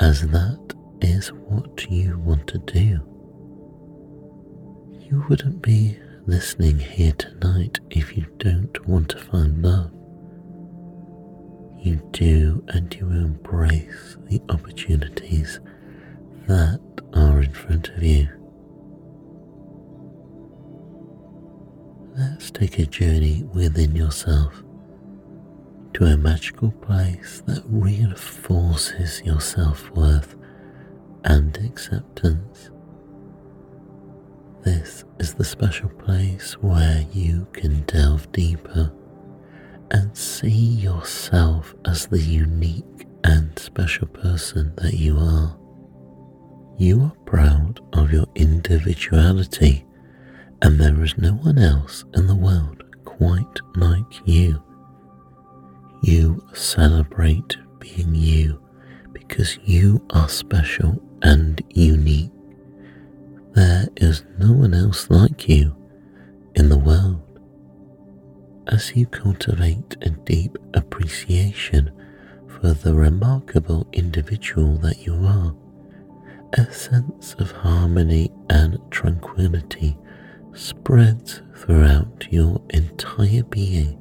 as 0.00 0.28
that 0.28 0.74
is 1.00 1.28
what 1.32 1.90
you 1.90 2.18
want 2.18 2.46
to 2.46 2.58
do. 2.58 3.00
You 5.00 5.24
wouldn't 5.28 5.62
be 5.62 5.98
listening 6.26 6.78
here 6.78 7.12
tonight 7.12 7.80
if 7.90 8.16
you 8.16 8.26
don't 8.38 8.86
want 8.86 9.08
to 9.10 9.18
find 9.18 9.62
love 9.62 9.92
you 11.82 11.96
do 12.12 12.64
and 12.68 12.94
you 12.94 13.08
embrace 13.10 14.16
the 14.26 14.40
opportunities 14.50 15.58
that 16.46 16.80
are 17.14 17.42
in 17.42 17.52
front 17.52 17.88
of 17.88 18.02
you. 18.02 18.41
Let's 22.42 22.50
take 22.50 22.80
a 22.80 22.86
journey 22.86 23.44
within 23.54 23.94
yourself 23.94 24.64
to 25.94 26.06
a 26.06 26.16
magical 26.16 26.72
place 26.72 27.40
that 27.46 27.62
reinforces 27.68 29.22
your 29.24 29.40
self 29.40 29.88
worth 29.92 30.34
and 31.22 31.56
acceptance. 31.58 32.72
This 34.64 35.04
is 35.20 35.34
the 35.34 35.44
special 35.44 35.88
place 35.90 36.54
where 36.54 37.06
you 37.12 37.46
can 37.52 37.82
delve 37.82 38.32
deeper 38.32 38.92
and 39.92 40.16
see 40.16 40.50
yourself 40.50 41.76
as 41.84 42.08
the 42.08 42.18
unique 42.18 43.06
and 43.22 43.56
special 43.56 44.08
person 44.08 44.74
that 44.78 44.94
you 44.94 45.16
are. 45.16 45.56
You 46.76 47.02
are 47.02 47.24
proud 47.24 47.78
of 47.92 48.12
your 48.12 48.26
individuality, 48.34 49.86
and 50.62 50.80
there 50.80 51.02
is 51.02 51.18
no 51.18 51.32
one 51.32 51.58
else 51.58 52.04
in 52.14 52.28
the 52.28 52.36
world 52.36 52.84
quite 53.04 53.60
like 53.74 54.20
you. 54.24 54.62
You 56.02 56.46
celebrate 56.54 57.56
being 57.80 58.14
you 58.14 58.62
because 59.12 59.58
you 59.64 60.06
are 60.10 60.28
special 60.28 61.02
and 61.22 61.60
unique. 61.70 62.30
There 63.54 63.88
is 63.96 64.24
no 64.38 64.52
one 64.52 64.72
else 64.72 65.10
like 65.10 65.48
you 65.48 65.74
in 66.54 66.68
the 66.68 66.78
world 66.78 67.20
as 68.68 68.94
you 68.94 69.06
cultivate 69.06 69.96
a 70.02 70.10
deep 70.10 70.56
appreciation 70.74 71.90
for 72.46 72.72
the 72.72 72.94
remarkable 72.94 73.88
individual 73.92 74.76
that 74.76 75.04
you 75.04 75.14
are, 75.26 75.52
a 76.52 76.72
sense 76.72 77.34
of 77.40 77.50
harmony 77.50 78.30
and 78.48 78.78
tranquility 78.92 79.96
spreads 80.54 81.42
throughout 81.56 82.26
your 82.30 82.60
entire 82.70 83.42
being, 83.44 83.98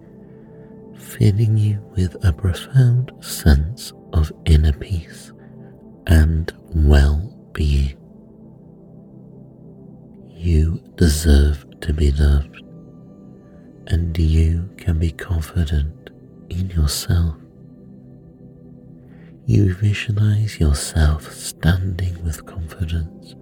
filling 0.97 1.57
you 1.57 1.79
with 1.95 2.15
a 2.23 2.33
profound 2.33 3.11
sense 3.21 3.93
of 4.13 4.31
inner 4.45 4.73
peace 4.73 5.31
and 6.07 6.53
well 6.75 7.35
being. 7.53 7.97
You 10.29 10.81
deserve 10.95 11.65
to 11.81 11.93
be 11.93 12.11
loved, 12.11 12.63
and 13.87 14.17
you 14.17 14.69
can 14.77 14.97
be 14.99 15.11
confident 15.11 16.09
in 16.49 16.69
yourself. 16.71 17.35
You 19.45 19.73
visualize 19.73 20.59
yourself 20.59 21.31
standing 21.31 22.23
with 22.23 22.45
confidence, 22.45 23.35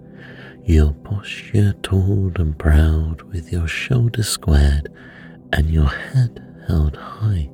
your 0.64 0.92
posture 0.92 1.72
tall 1.82 2.32
and 2.36 2.58
proud, 2.58 3.22
with 3.22 3.52
your 3.52 3.66
shoulders 3.66 4.28
squared 4.28 4.88
and 5.52 5.70
your 5.70 5.88
head 5.88 6.44
held 6.68 6.96
high. 6.96 7.50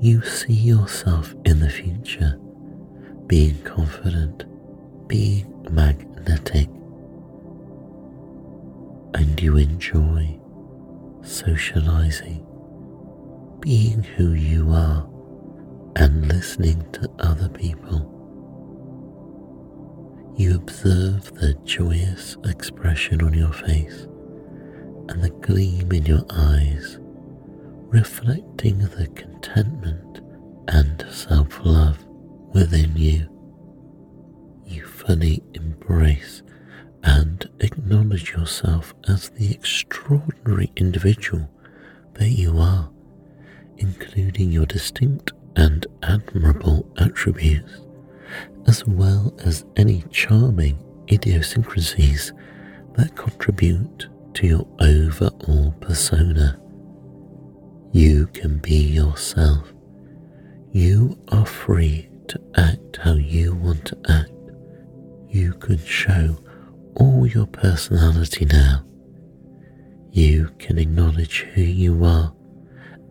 You 0.00 0.22
see 0.22 0.54
yourself 0.54 1.34
in 1.44 1.60
the 1.60 1.70
future 1.70 2.38
being 3.26 3.60
confident, 3.62 4.44
being 5.08 5.46
magnetic, 5.70 6.68
and 9.14 9.40
you 9.40 9.56
enjoy 9.56 10.38
socializing, 11.22 12.44
being 13.60 14.02
who 14.02 14.32
you 14.32 14.70
are, 14.70 15.08
and 15.96 16.28
listening 16.28 16.84
to 16.92 17.08
other 17.20 17.48
people. 17.48 18.11
You 20.36 20.56
observe 20.56 21.34
the 21.34 21.54
joyous 21.64 22.36
expression 22.44 23.22
on 23.22 23.34
your 23.34 23.52
face 23.52 24.06
and 25.08 25.22
the 25.22 25.30
gleam 25.42 25.92
in 25.92 26.06
your 26.06 26.24
eyes, 26.30 26.98
reflecting 27.90 28.78
the 28.78 29.08
contentment 29.14 30.20
and 30.68 31.04
self 31.10 31.60
love 31.64 32.04
within 32.54 32.96
you. 32.96 33.28
You 34.66 34.84
fully 34.86 35.42
embrace 35.54 36.42
and 37.04 37.48
acknowledge 37.60 38.30
yourself 38.32 38.94
as 39.08 39.28
the 39.30 39.50
extraordinary 39.52 40.72
individual 40.76 41.48
that 42.14 42.30
you 42.30 42.58
are, 42.58 42.90
including 43.76 44.50
your 44.50 44.66
distinct 44.66 45.32
and 45.56 45.86
admirable 46.02 46.90
attributes, 46.98 47.81
as 48.66 48.86
well 48.86 49.34
as 49.44 49.64
any 49.76 50.04
charming 50.10 50.78
idiosyncrasies 51.10 52.32
that 52.94 53.14
contribute 53.16 54.08
to 54.34 54.46
your 54.46 54.66
overall 54.80 55.72
persona. 55.80 56.58
You 57.92 58.26
can 58.28 58.58
be 58.58 58.76
yourself. 58.76 59.72
You 60.72 61.18
are 61.28 61.46
free 61.46 62.08
to 62.28 62.40
act 62.56 62.96
how 62.96 63.14
you 63.14 63.54
want 63.54 63.84
to 63.86 63.98
act. 64.08 64.30
You 65.28 65.52
can 65.54 65.78
show 65.78 66.38
all 66.94 67.26
your 67.26 67.46
personality 67.46 68.46
now. 68.46 68.84
You 70.10 70.50
can 70.58 70.78
acknowledge 70.78 71.40
who 71.54 71.62
you 71.62 72.04
are, 72.04 72.34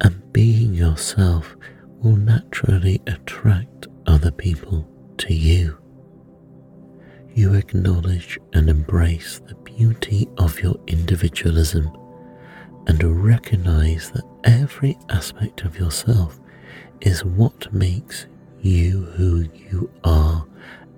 and 0.02 0.34
being 0.34 0.74
yourself 0.74 1.56
will 2.00 2.16
naturally 2.16 3.02
attract 3.08 3.88
other 4.08 4.32
people 4.32 4.88
to 5.22 5.34
you. 5.34 5.78
You 7.34 7.54
acknowledge 7.54 8.40
and 8.54 8.70
embrace 8.70 9.40
the 9.40 9.56
beauty 9.56 10.28
of 10.38 10.60
your 10.60 10.76
individualism 10.88 11.90
and 12.88 13.24
recognize 13.24 14.12
that 14.12 14.26
every 14.44 14.98
aspect 15.10 15.62
of 15.62 15.78
yourself 15.78 16.40
is 17.02 17.24
what 17.24 17.72
makes 17.72 18.26
you 18.62 19.02
who 19.16 19.48
you 19.54 19.92
are, 20.04 20.46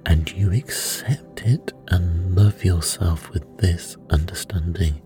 and 0.06 0.32
you 0.32 0.52
accept 0.54 1.42
it 1.42 1.74
and 1.90 2.36
love 2.36 2.64
yourself 2.64 3.30
with 3.32 3.46
this 3.58 3.98
understanding. 4.10 5.02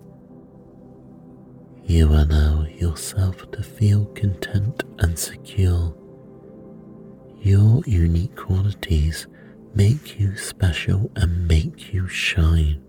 You 1.85 2.07
allow 2.09 2.65
yourself 2.65 3.49
to 3.51 3.63
feel 3.63 4.05
content 4.07 4.83
and 4.99 5.17
secure. 5.17 5.96
Your 7.39 7.81
unique 7.85 8.35
qualities 8.35 9.27
make 9.75 10.19
you 10.19 10.35
special 10.35 11.11
and 11.15 11.47
make 11.47 11.93
you 11.93 12.07
shine. 12.07 12.81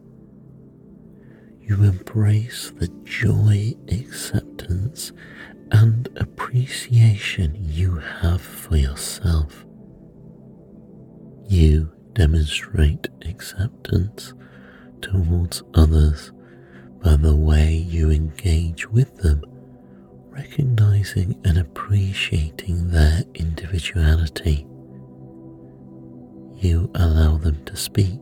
You 1.61 1.85
embrace 1.85 2.73
the 2.77 2.89
joy, 3.05 3.75
acceptance, 3.89 5.13
and 5.71 6.09
appreciation 6.17 7.57
you 7.61 7.97
have 7.97 8.41
for 8.41 8.77
yourself. 8.77 9.67
You 11.47 11.93
demonstrate 12.15 13.09
acceptance 13.27 14.33
towards 15.03 15.63
others 15.75 16.33
by 17.03 17.17
the 17.17 17.37
way 17.37 17.75
you 17.75 18.11
engage 18.11 18.89
with 18.89 19.15
them, 19.19 19.43
recognizing 20.39 21.41
and 21.45 21.59
appreciating 21.59 22.89
their 22.91 23.23
individuality. 23.35 24.65
You 26.57 26.91
allow 26.95 27.39
them 27.39 27.65
to 27.65 27.77
speak. 27.77 28.21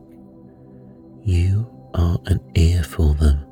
You 1.23 1.69
are 1.93 2.17
an 2.25 2.39
ear 2.55 2.81
for 2.81 3.13
them. 3.13 3.45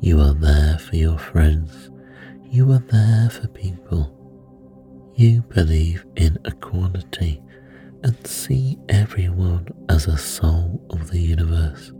You 0.00 0.20
are 0.20 0.34
there 0.34 0.78
for 0.78 0.96
your 0.96 1.18
friends. 1.18 1.90
You 2.50 2.70
are 2.72 2.84
there 2.90 3.30
for 3.30 3.48
people. 3.48 4.10
You 5.14 5.42
believe 5.42 6.04
in 6.16 6.36
equality 6.44 7.40
and 8.02 8.26
see 8.26 8.78
everyone 8.90 9.68
as 9.88 10.06
a 10.06 10.18
soul 10.18 10.84
of 10.90 11.10
the 11.10 11.18
universe, 11.18 11.92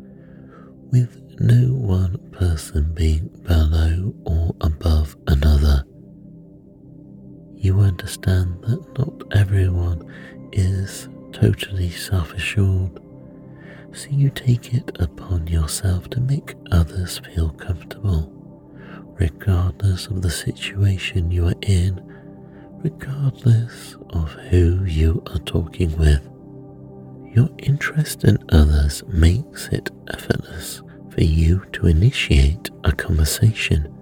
with 0.91 1.23
no 1.41 1.73
one 1.73 2.19
person 2.33 2.93
being 2.93 3.29
below 3.43 4.15
or 4.27 4.44
understand 8.27 8.63
that 8.63 8.99
not 8.99 9.37
everyone 9.37 10.11
is 10.53 11.09
totally 11.33 11.91
self 11.91 12.33
assured, 12.33 13.01
so 13.93 14.09
you 14.11 14.31
take 14.31 14.75
it 14.75 14.97
upon 15.01 15.47
yourself 15.47 16.09
to 16.11 16.21
make 16.21 16.55
others 16.71 17.19
feel 17.19 17.51
comfortable, 17.51 18.31
regardless 19.19 20.07
of 20.07 20.23
the 20.23 20.31
situation 20.31 21.31
you 21.31 21.47
are 21.49 21.61
in, 21.63 22.01
regardless 22.83 23.97
of 24.11 24.33
who 24.51 24.85
you 24.85 25.23
are 25.29 25.41
talking 25.41 25.97
with. 25.99 26.23
Your 27.35 27.49
interest 27.59 28.25
in 28.25 28.39
others 28.51 29.03
makes 29.09 29.69
it 29.69 29.91
effortless 30.13 30.83
for 31.11 31.23
you 31.23 31.65
to 31.73 31.87
initiate 31.87 32.71
a 32.85 32.93
conversation, 32.93 33.93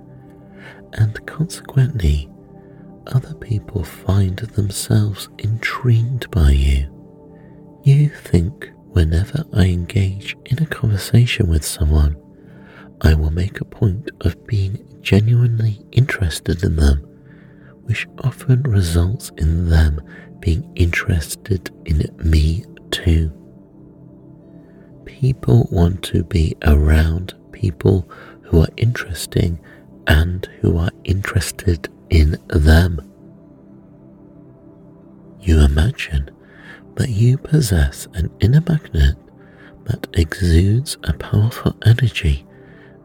and 0.95 1.27
consequently, 1.27 2.29
other 3.09 3.35
people 3.35 3.85
find 3.85 4.39
themselves 4.39 5.29
intrigued 5.39 6.31
by 6.31 6.51
you. 6.51 6.89
You 7.85 8.09
think 8.09 8.71
whenever 8.91 9.45
I 9.53 9.67
engage 9.67 10.37
in 10.47 10.63
a 10.63 10.67
conversation 10.67 11.49
with 11.49 11.65
someone, 11.65 12.17
I 13.01 13.15
will 13.15 13.33
make 13.33 13.61
a 13.61 13.65
point 13.65 14.11
of 14.21 14.47
being 14.47 14.85
genuinely 15.01 15.81
interested 15.91 16.63
in 16.63 16.77
them, 16.77 16.99
which 17.83 18.07
often 18.23 18.63
results 18.63 19.31
in 19.39 19.69
them 19.69 20.01
being 20.41 20.71
interested 20.77 21.71
in 21.85 22.05
me 22.23 22.65
too. 22.91 23.33
People 25.05 25.69
want 25.73 26.03
to 26.05 26.23
be 26.25 26.57
around 26.63 27.35
people 27.53 28.09
who 28.43 28.61
are 28.61 28.69
interesting 28.77 29.59
and 30.07 30.49
who 30.61 30.77
are 30.79 30.91
interested 31.05 31.89
in 32.13 32.37
them. 32.49 33.01
You 35.41 35.61
imagine 35.61 36.31
that 36.97 37.09
you 37.09 37.39
possess 37.39 38.07
an 38.13 38.31
inner 38.41 38.63
magnet 38.69 39.17
that 39.85 40.07
exudes 40.13 40.99
a 41.05 41.15
powerful 41.15 41.75
energy, 41.87 42.47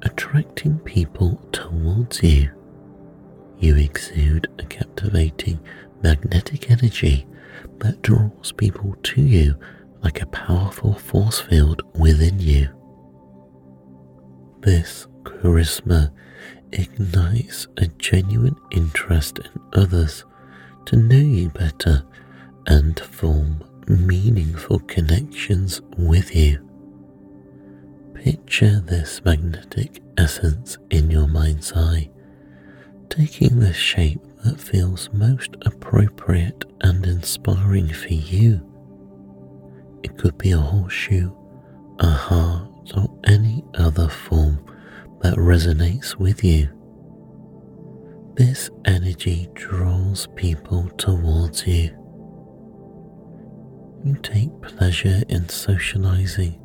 attracting 0.01 0.79
people 0.79 1.41
towards 1.53 2.21
you. 2.21 2.51
You 3.59 3.77
exude 3.77 4.47
a 4.59 4.65
captivating 4.65 5.59
magnetic 6.03 6.69
energy 6.69 7.25
that 7.79 8.01
draws 8.01 8.51
people 8.51 8.95
to 9.03 9.21
you 9.21 9.55
like 10.03 10.21
a 10.21 10.27
powerful 10.27 10.93
force 10.93 11.39
field 11.39 11.81
within 11.95 12.39
you. 12.39 12.67
This 14.59 15.07
charisma 15.23 16.11
ignites 16.71 17.67
a 17.77 17.87
genuine 17.97 18.57
interest 18.71 19.39
in 19.39 19.61
others 19.73 20.25
to 20.85 20.95
know 20.95 21.15
you 21.15 21.49
better 21.49 22.03
and 22.65 22.99
form 22.99 23.63
meaningful 23.87 24.79
connections 24.79 25.81
with 25.97 26.35
you. 26.35 26.63
Picture 28.13 28.79
this 28.81 29.23
magnetic 29.23 30.01
essence 30.17 30.77
in 30.89 31.09
your 31.09 31.27
mind's 31.27 31.71
eye, 31.73 32.09
taking 33.09 33.59
the 33.59 33.73
shape 33.73 34.19
that 34.43 34.59
feels 34.59 35.09
most 35.13 35.55
appropriate 35.61 36.65
and 36.81 37.05
inspiring 37.05 37.87
for 37.89 38.13
you. 38.13 38.61
It 40.03 40.17
could 40.17 40.37
be 40.37 40.51
a 40.51 40.57
horseshoe, 40.57 41.31
a 41.99 42.07
heart, 42.07 42.91
or 42.95 43.09
any 43.25 43.63
other 43.75 44.07
form 44.09 44.59
that 45.21 45.35
resonates 45.35 46.15
with 46.15 46.43
you. 46.43 46.69
This 48.35 48.69
energy 48.85 49.49
draws 49.55 50.27
people 50.35 50.89
towards 50.97 51.65
you. 51.65 51.89
You 54.05 54.15
take 54.21 54.61
pleasure 54.61 55.23
in 55.27 55.49
socializing 55.49 56.61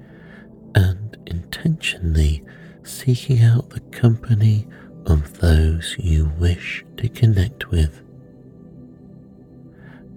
and 0.75 1.17
intentionally 1.27 2.45
seeking 2.83 3.43
out 3.43 3.71
the 3.71 3.81
company 3.81 4.67
of 5.07 5.39
those 5.41 5.97
you 5.99 6.31
wish 6.39 6.85
to 6.99 7.09
connect 7.09 7.71
with. 7.71 8.03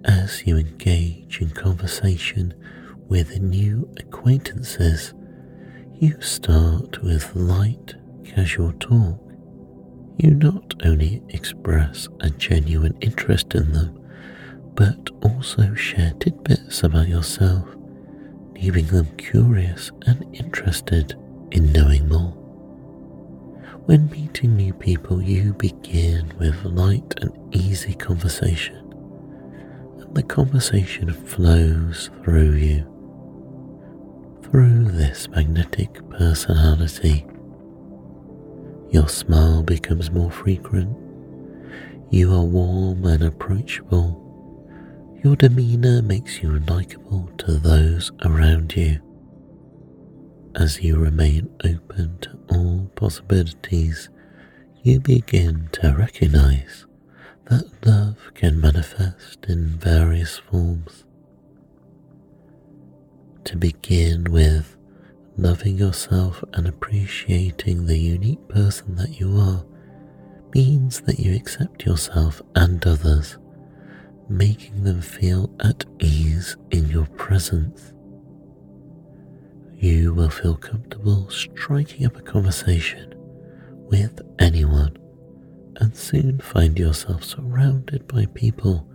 As 0.04 0.46
you 0.46 0.56
engage 0.56 1.40
in 1.40 1.50
conversation 1.50 2.54
with 3.08 3.40
new 3.40 3.90
acquaintances, 3.98 5.14
you 5.98 6.20
start 6.20 7.02
with 7.02 7.34
light, 7.34 7.94
casual 8.34 8.72
talk. 8.74 9.20
You 10.18 10.34
not 10.34 10.74
only 10.84 11.22
express 11.28 12.08
a 12.20 12.30
genuine 12.30 12.96
interest 13.00 13.54
in 13.54 13.72
them, 13.72 13.98
but 14.74 15.10
also 15.22 15.74
share 15.74 16.12
tidbits 16.20 16.82
about 16.82 17.08
yourself, 17.08 17.68
leaving 18.54 18.86
them 18.86 19.06
curious 19.16 19.90
and 20.06 20.24
interested 20.34 21.14
in 21.52 21.72
knowing 21.72 22.08
more. 22.08 22.32
When 23.86 24.10
meeting 24.10 24.56
new 24.56 24.72
people, 24.74 25.22
you 25.22 25.52
begin 25.54 26.32
with 26.38 26.64
light 26.64 27.14
and 27.20 27.54
easy 27.54 27.94
conversation, 27.94 28.82
and 30.00 30.14
the 30.14 30.22
conversation 30.22 31.12
flows 31.12 32.10
through 32.22 32.52
you. 32.52 32.92
Through 34.42 34.84
this 34.84 35.28
magnetic 35.28 36.08
personality, 36.10 37.26
your 38.96 39.08
smile 39.08 39.62
becomes 39.62 40.10
more 40.10 40.30
frequent. 40.30 40.96
You 42.10 42.32
are 42.34 42.42
warm 42.42 43.04
and 43.04 43.22
approachable. 43.22 44.22
Your 45.22 45.36
demeanor 45.36 46.02
makes 46.02 46.42
you 46.42 46.58
likable 46.60 47.30
to 47.38 47.52
those 47.58 48.10
around 48.24 48.74
you 48.74 49.00
as 50.56 50.82
you 50.82 50.96
remain 50.96 51.50
open 51.64 52.18
to 52.20 52.38
all 52.48 52.90
possibilities, 52.94 54.08
you 54.82 54.98
begin 54.98 55.68
to 55.72 55.94
recognize 55.96 56.86
that 57.50 57.64
love 57.84 58.30
can 58.34 58.60
manifest 58.60 59.44
in 59.46 59.78
various 59.78 60.38
forms. 60.38 61.04
To 63.44 63.56
begin 63.56 64.24
with, 64.30 64.75
loving 65.36 65.76
yourself 65.76 66.42
and 66.54 66.66
appreciating 66.66 67.86
the 67.86 67.98
unique 67.98 68.46
person 68.48 68.94
that 68.96 69.20
you 69.20 69.38
are 69.38 69.64
means 70.54 71.00
that 71.02 71.18
you 71.18 71.34
accept 71.34 71.84
yourself 71.84 72.40
and 72.54 72.86
others, 72.86 73.38
making 74.28 74.84
them 74.84 75.00
feel 75.00 75.54
at 75.60 75.84
ease 76.00 76.56
in 76.70 76.88
your 76.88 77.06
presence 77.16 77.92
you 79.78 80.14
will 80.14 80.30
feel 80.30 80.56
comfortable 80.56 81.28
striking 81.28 82.06
up 82.06 82.16
a 82.16 82.22
conversation 82.22 83.14
with 83.90 84.20
anyone 84.38 84.96
and 85.76 85.94
soon 85.94 86.38
find 86.40 86.78
yourself 86.78 87.22
surrounded 87.22 88.06
by 88.08 88.24
people 88.26 88.88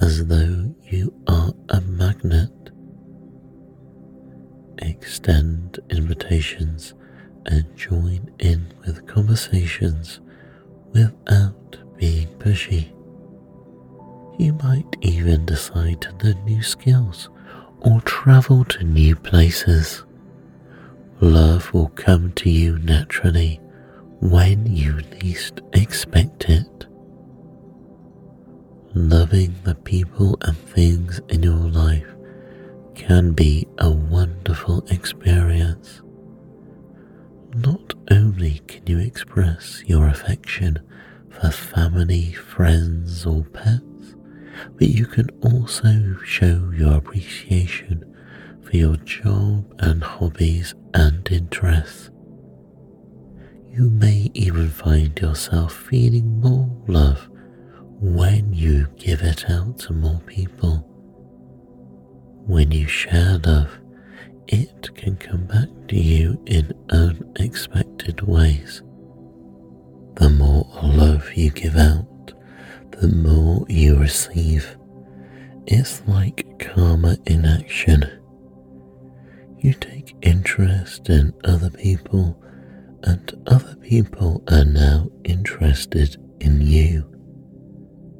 as 0.00 0.26
though 0.26 0.74
you 0.82 1.12
are 1.26 1.52
a 1.70 1.80
magnet. 1.80 2.63
Extend 4.78 5.78
invitations 5.90 6.94
and 7.46 7.64
join 7.76 8.30
in 8.38 8.72
with 8.84 9.06
conversations 9.06 10.20
without 10.92 11.76
being 11.96 12.28
pushy. 12.38 12.90
You 14.38 14.54
might 14.54 14.96
even 15.00 15.46
decide 15.46 16.00
to 16.02 16.12
learn 16.22 16.44
new 16.44 16.62
skills 16.62 17.28
or 17.80 18.00
travel 18.02 18.64
to 18.64 18.82
new 18.84 19.14
places. 19.14 20.04
Love 21.20 21.72
will 21.72 21.88
come 21.90 22.32
to 22.32 22.50
you 22.50 22.78
naturally 22.78 23.60
when 24.20 24.66
you 24.66 24.98
least 25.22 25.60
expect 25.72 26.48
it. 26.48 26.86
Loving 28.94 29.54
the 29.64 29.74
people 29.74 30.36
and 30.42 30.56
things 30.56 31.20
in 31.28 31.42
your 31.42 31.54
life 31.54 32.06
can 32.94 33.32
be 33.32 33.66
a 33.78 33.90
wonderful 33.90 34.84
experience. 34.90 36.02
Not 37.54 37.94
only 38.10 38.60
can 38.66 38.86
you 38.86 38.98
express 38.98 39.82
your 39.86 40.08
affection 40.08 40.78
for 41.30 41.50
family, 41.50 42.32
friends, 42.32 43.26
or 43.26 43.44
pets, 43.44 44.14
but 44.76 44.88
you 44.88 45.06
can 45.06 45.28
also 45.42 46.16
show 46.24 46.70
your 46.74 46.94
appreciation 46.94 48.04
for 48.62 48.76
your 48.76 48.96
job 48.96 49.74
and 49.80 50.02
hobbies 50.02 50.74
and 50.94 51.28
interests. 51.30 52.10
You 53.70 53.90
may 53.90 54.30
even 54.34 54.70
find 54.70 55.18
yourself 55.18 55.74
feeling 55.74 56.40
more 56.40 56.70
love 56.86 57.28
when 58.00 58.52
you 58.52 58.86
give 58.96 59.22
it 59.22 59.50
out 59.50 59.78
to 59.80 59.92
more 59.92 60.20
people. 60.26 60.93
When 62.46 62.72
you 62.72 62.86
share 62.86 63.38
love, 63.38 63.70
it 64.48 64.94
can 64.94 65.16
come 65.16 65.46
back 65.46 65.68
to 65.88 65.96
you 65.96 66.38
in 66.44 66.74
unexpected 66.90 68.20
ways. 68.20 68.82
The 70.16 70.28
more 70.28 70.68
love 70.82 71.32
you 71.32 71.50
give 71.50 71.76
out, 71.76 72.34
the 72.90 73.08
more 73.08 73.64
you 73.70 73.96
receive. 73.96 74.76
It's 75.66 76.02
like 76.06 76.58
karma 76.58 77.16
in 77.24 77.46
action. 77.46 78.04
You 79.58 79.72
take 79.72 80.14
interest 80.20 81.08
in 81.08 81.32
other 81.44 81.70
people, 81.70 82.38
and 83.04 83.32
other 83.46 83.74
people 83.76 84.44
are 84.48 84.66
now 84.66 85.08
interested 85.24 86.18
in 86.40 86.60
you. 86.60 87.10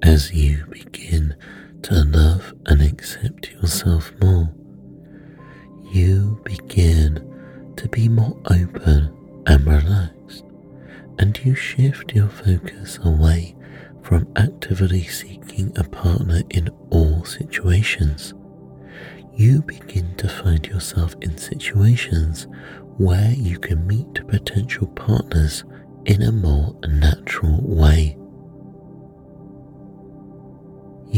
As 0.03 0.33
you 0.33 0.65
begin 0.71 1.37
to 1.85 2.03
love 2.05 2.55
and 2.65 2.81
accept 2.81 3.51
yourself 3.51 4.11
more, 4.23 4.51
you 5.93 6.41
begin 6.43 7.21
to 7.77 7.87
be 7.89 8.09
more 8.09 8.41
open 8.47 9.15
and 9.47 9.67
relaxed, 9.67 10.45
and 11.19 11.39
you 11.45 11.55
shift 11.55 12.15
your 12.15 12.31
focus 12.31 12.99
away 13.05 13.55
from 14.01 14.27
actively 14.37 15.03
seeking 15.03 15.77
a 15.77 15.85
partner 15.85 16.41
in 16.49 16.71
all 16.89 17.23
situations. 17.23 18.33
You 19.37 19.61
begin 19.61 20.15
to 20.17 20.29
find 20.29 20.67
yourself 20.67 21.15
in 21.21 21.37
situations 21.37 22.47
where 22.97 23.33
you 23.33 23.59
can 23.59 23.87
meet 23.87 24.27
potential 24.27 24.87
partners 24.87 25.65
in 26.07 26.23
a 26.23 26.33
more 26.33 26.75
natural 26.89 27.54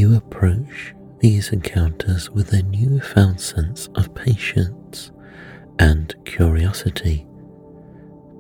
You 0.07 0.15
approach 0.15 0.95
these 1.19 1.51
encounters 1.51 2.31
with 2.31 2.53
a 2.53 2.63
newfound 2.63 3.41
sense 3.41 3.89
of 3.97 4.15
patience 4.15 5.11
and 5.81 6.15
curiosity, 6.25 7.27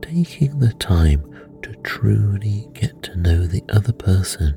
taking 0.00 0.60
the 0.60 0.72
time 0.74 1.24
to 1.62 1.72
truly 1.82 2.68
get 2.72 3.02
to 3.02 3.16
know 3.16 3.48
the 3.48 3.64
other 3.70 3.92
person 3.92 4.54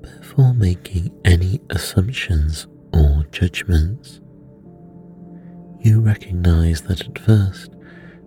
before 0.00 0.52
making 0.52 1.16
any 1.24 1.60
assumptions 1.70 2.66
or 2.92 3.24
judgments. 3.30 4.20
You 5.78 6.00
recognize 6.00 6.82
that 6.82 7.06
at 7.06 7.20
first, 7.20 7.76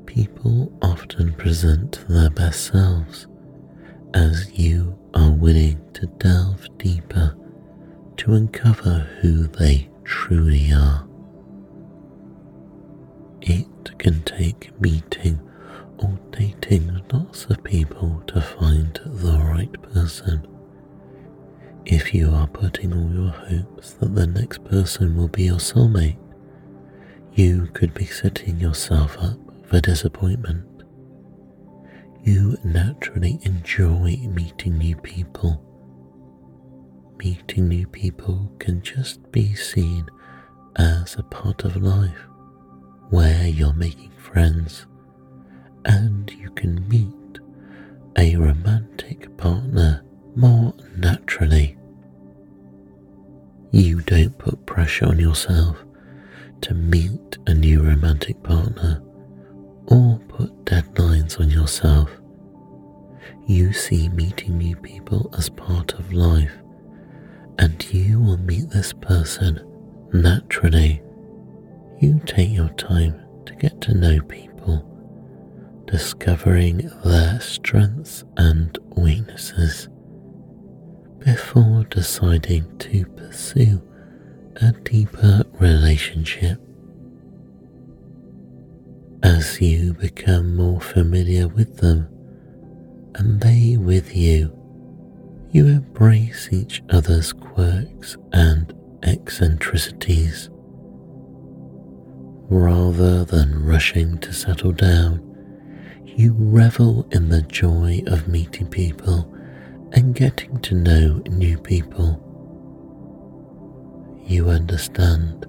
people 0.05 0.71
often 0.81 1.33
present 1.33 2.05
their 2.07 2.29
best 2.29 2.67
selves 2.67 3.27
as 4.13 4.57
you 4.57 4.97
are 5.13 5.31
willing 5.31 5.81
to 5.95 6.05
delve 6.17 6.65
deeper 6.77 7.35
to 8.17 8.33
uncover 8.33 9.07
who 9.21 9.47
they 9.47 9.89
truly 10.03 10.71
are. 10.71 11.07
It 13.41 13.97
can 13.97 14.23
take 14.23 14.79
meeting 14.79 15.39
or 15.97 16.17
dating 16.31 17.01
lots 17.11 17.45
of 17.45 17.63
people 17.63 18.23
to 18.27 18.41
find 18.41 18.99
the 19.05 19.37
right 19.39 19.81
person. 19.93 20.47
If 21.85 22.13
you 22.13 22.31
are 22.31 22.47
putting 22.47 22.93
all 22.93 23.11
your 23.13 23.31
hopes 23.31 23.93
that 23.93 24.15
the 24.15 24.25
next 24.27 24.63
person 24.65 25.15
will 25.15 25.27
be 25.27 25.43
your 25.43 25.57
soulmate, 25.57 26.17
you 27.33 27.67
could 27.73 27.93
be 27.93 28.05
setting 28.05 28.59
yourself 28.59 29.17
up 29.19 29.37
for 29.65 29.79
disappointment. 29.81 30.65
You 32.23 32.57
naturally 32.63 33.39
enjoy 33.43 34.17
meeting 34.29 34.77
new 34.79 34.95
people. 34.95 35.61
Meeting 37.17 37.67
new 37.69 37.87
people 37.87 38.51
can 38.59 38.81
just 38.81 39.31
be 39.31 39.55
seen 39.55 40.07
as 40.75 41.15
a 41.15 41.23
part 41.23 41.63
of 41.63 41.75
life 41.77 42.27
where 43.09 43.47
you're 43.47 43.73
making 43.73 44.11
friends 44.11 44.85
and 45.85 46.31
you 46.31 46.49
can 46.51 46.87
meet 46.87 47.39
a 48.17 48.35
romantic 48.35 49.35
partner 49.37 50.03
more 50.35 50.73
naturally. 50.97 51.77
You 53.71 54.01
don't 54.01 54.37
put 54.37 54.65
pressure 54.65 55.07
on 55.07 55.19
yourself 55.19 55.83
to 56.61 56.73
meet 56.73 57.37
a 57.47 57.53
new 57.53 57.81
romantic 57.83 58.41
partner 58.43 59.01
or 59.87 60.19
put 60.27 60.65
deadlines 60.65 61.39
on 61.39 61.49
yourself. 61.49 62.09
You 63.47 63.73
see 63.73 64.09
meeting 64.09 64.57
new 64.57 64.75
people 64.75 65.29
as 65.37 65.49
part 65.49 65.93
of 65.93 66.13
life, 66.13 66.53
and 67.59 67.93
you 67.93 68.19
will 68.19 68.37
meet 68.37 68.69
this 68.69 68.93
person 68.93 69.59
naturally. 70.13 71.01
You 71.99 72.21
take 72.25 72.51
your 72.51 72.69
time 72.69 73.21
to 73.45 73.55
get 73.55 73.79
to 73.81 73.93
know 73.93 74.21
people, 74.21 74.83
discovering 75.87 76.89
their 77.03 77.39
strengths 77.39 78.23
and 78.37 78.77
weaknesses 78.95 79.87
before 81.19 81.85
deciding 81.89 82.77
to 82.77 83.05
pursue 83.07 83.81
a 84.57 84.71
deeper 84.83 85.43
relationship. 85.59 86.59
As 89.23 89.59
you 89.59 89.93
become 89.95 90.55
more 90.55 90.79
familiar 90.79 91.47
with 91.47 91.77
them 91.77 92.07
and 93.15 93.41
they 93.41 93.75
with 93.77 94.15
you, 94.15 94.54
you 95.55 95.67
embrace 95.67 96.49
each 96.51 96.83
other's 96.89 97.31
quirks 97.31 98.17
and 98.33 98.73
eccentricities. 99.03 100.49
Rather 102.49 103.23
than 103.23 103.65
rushing 103.65 104.17
to 104.17 104.33
settle 104.33 104.73
down, 104.73 105.21
you 106.03 106.35
revel 106.37 107.07
in 107.11 107.29
the 107.29 107.41
joy 107.43 108.03
of 108.07 108.27
meeting 108.27 108.67
people 108.67 109.33
and 109.93 110.13
getting 110.13 110.59
to 110.59 110.75
know 110.75 111.21
new 111.29 111.57
people. 111.57 112.21
You 114.25 114.49
understand 114.49 115.45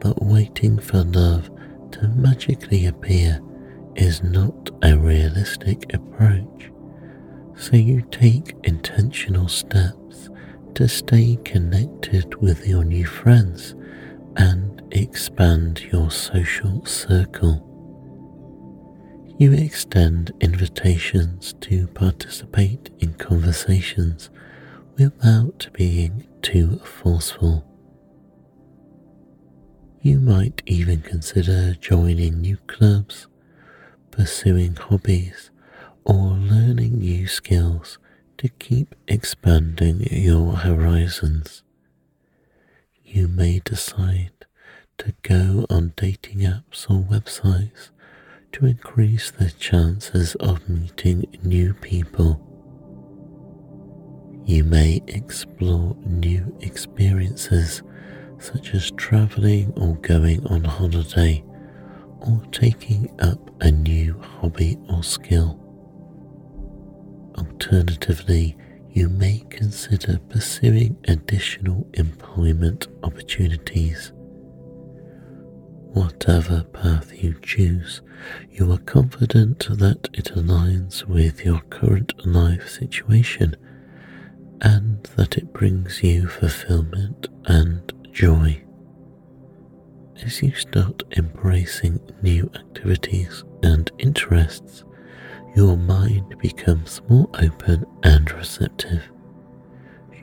that 0.00 0.20
waiting 0.20 0.80
for 0.80 1.04
love 1.04 1.48
to 1.92 2.08
magically 2.08 2.86
appear 2.86 3.40
is 3.94 4.20
not 4.20 4.72
a 4.82 4.98
realistic 4.98 5.94
approach, 5.94 6.72
so 7.56 7.76
you 7.76 8.02
take 8.10 8.54
intentional 8.64 9.48
steps 9.48 10.28
to 10.74 10.88
stay 10.88 11.38
connected 11.44 12.34
with 12.36 12.66
your 12.66 12.84
new 12.84 13.06
friends 13.06 13.74
and 14.36 14.82
expand 14.90 15.82
your 15.92 16.10
social 16.10 16.84
circle. 16.84 17.70
You 19.38 19.52
extend 19.52 20.32
invitations 20.40 21.54
to 21.60 21.86
participate 21.88 22.90
in 23.00 23.14
conversations 23.14 24.30
without 24.96 25.68
being 25.72 26.26
too 26.42 26.78
forceful. 26.78 27.64
You 30.00 30.20
might 30.20 30.62
even 30.66 31.00
consider 31.02 31.74
joining 31.74 32.40
new 32.40 32.58
clubs, 32.66 33.26
pursuing 34.10 34.76
hobbies, 34.76 35.50
or 36.04 36.36
learning 36.36 36.98
new 36.98 37.26
skills 37.26 37.98
to 38.38 38.48
keep 38.48 38.94
expanding 39.08 40.00
your 40.10 40.52
horizons. 40.56 41.62
You 43.04 43.28
may 43.28 43.60
decide 43.64 44.46
to 44.98 45.14
go 45.22 45.66
on 45.70 45.92
dating 45.96 46.40
apps 46.40 46.90
or 46.90 47.02
websites 47.04 47.90
to 48.52 48.66
increase 48.66 49.30
the 49.30 49.50
chances 49.50 50.34
of 50.36 50.68
meeting 50.68 51.24
new 51.42 51.74
people. 51.74 52.40
You 54.44 54.64
may 54.64 55.00
explore 55.06 55.96
new 56.04 56.56
experiences 56.60 57.82
such 58.38 58.74
as 58.74 58.90
traveling 58.92 59.72
or 59.76 59.96
going 59.96 60.46
on 60.46 60.64
holiday 60.64 61.42
or 62.20 62.42
taking 62.52 63.10
up 63.20 63.38
a 63.62 63.70
new 63.70 64.20
hobby 64.20 64.76
or 64.90 65.02
skill. 65.02 65.63
Alternatively, 67.36 68.56
you 68.90 69.08
may 69.08 69.44
consider 69.50 70.18
pursuing 70.28 70.96
additional 71.08 71.86
employment 71.94 72.86
opportunities 73.02 74.12
Whatever 75.94 76.64
path 76.72 77.12
you 77.22 77.36
choose, 77.40 78.02
you 78.50 78.72
are 78.72 78.78
confident 78.78 79.60
that 79.78 80.08
it 80.12 80.24
aligns 80.34 81.04
with 81.04 81.44
your 81.44 81.60
current 81.70 82.26
life 82.26 82.68
situation 82.68 83.54
and 84.60 85.04
that 85.14 85.36
it 85.36 85.52
brings 85.52 86.02
you 86.02 86.26
fulfillment 86.26 87.28
and 87.44 87.92
joy. 88.10 88.60
As 90.24 90.42
you 90.42 90.52
start 90.56 91.04
embracing 91.16 92.00
new 92.22 92.50
activities 92.56 93.44
and 93.62 93.88
interests, 93.98 94.82
your 95.54 95.76
mind 95.76 96.36
becomes 96.38 97.00
more 97.08 97.28
open 97.40 97.84
and 98.02 98.30
receptive. 98.32 99.02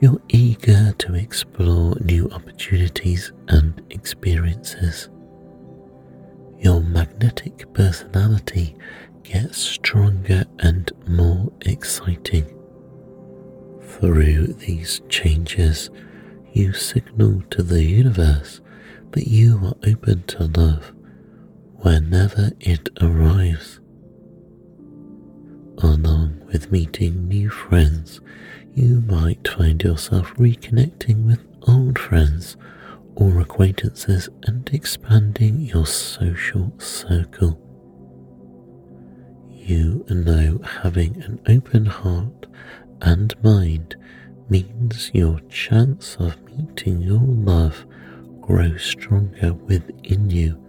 You're 0.00 0.20
eager 0.28 0.92
to 0.92 1.14
explore 1.14 1.94
new 2.00 2.28
opportunities 2.30 3.32
and 3.48 3.80
experiences 3.90 5.08
your 6.62 6.80
magnetic 6.80 7.72
personality 7.74 8.76
gets 9.24 9.58
stronger 9.58 10.44
and 10.60 10.92
more 11.08 11.52
exciting. 11.62 12.46
Through 13.80 14.46
these 14.54 15.00
changes, 15.08 15.90
you 16.52 16.72
signal 16.72 17.42
to 17.50 17.64
the 17.64 17.82
universe 17.82 18.60
that 19.10 19.26
you 19.26 19.58
are 19.64 19.90
open 19.90 20.22
to 20.28 20.44
love 20.44 20.92
whenever 21.78 22.52
it 22.60 22.88
arrives. 23.00 23.80
Along 25.82 26.40
with 26.46 26.70
meeting 26.70 27.26
new 27.26 27.50
friends, 27.50 28.20
you 28.72 29.00
might 29.00 29.48
find 29.48 29.82
yourself 29.82 30.32
reconnecting 30.34 31.26
with 31.26 31.40
old 31.66 31.98
friends 31.98 32.56
or 33.16 33.40
acquaintances 33.40 34.28
and 34.44 34.70
expanding 34.72 35.58
your 35.58 35.84
social 35.86 36.72
circle. 36.78 37.60
You 39.50 40.04
know 40.08 40.60
having 40.82 41.20
an 41.22 41.40
open 41.48 41.86
heart 41.86 42.46
and 43.00 43.34
mind 43.42 43.96
means 44.48 45.10
your 45.12 45.40
chance 45.48 46.16
of 46.20 46.36
meeting 46.44 47.00
your 47.00 47.20
love 47.20 47.84
grows 48.40 48.84
stronger 48.84 49.52
within 49.52 50.30
you, 50.30 50.64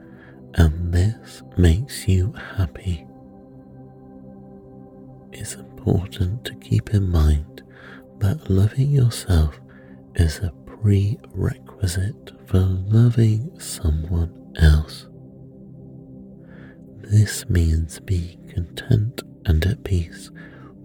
and 0.55 0.91
this 0.91 1.43
makes 1.55 2.07
you 2.07 2.33
happy. 2.57 3.05
It's 5.33 5.55
important 5.55 6.45
to 6.45 6.53
keep 6.55 6.93
in 6.93 7.09
mind 7.09 7.63
that 8.19 8.49
loving 8.51 8.91
yourself 8.91 9.59
is 10.15 10.37
a 10.37 10.51
prerequisite 10.65 12.31
for 12.45 12.59
loving 12.59 13.59
someone 13.59 14.53
else. 14.59 15.07
This 17.01 17.49
means 17.49 17.99
being 17.99 18.47
content 18.53 19.23
and 19.45 19.65
at 19.65 19.83
peace 19.83 20.29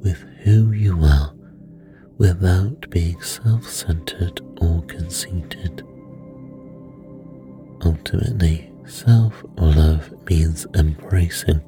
with 0.03 0.23
who 0.43 0.73
you 0.73 1.05
are 1.05 1.35
without 2.17 2.89
being 2.91 3.21
self 3.21 3.69
centered 3.69 4.41
or 4.63 4.83
conceited. 4.87 5.83
Ultimately, 7.85 8.73
self 8.87 9.45
love 9.59 10.13
means 10.29 10.67
embracing 10.75 11.61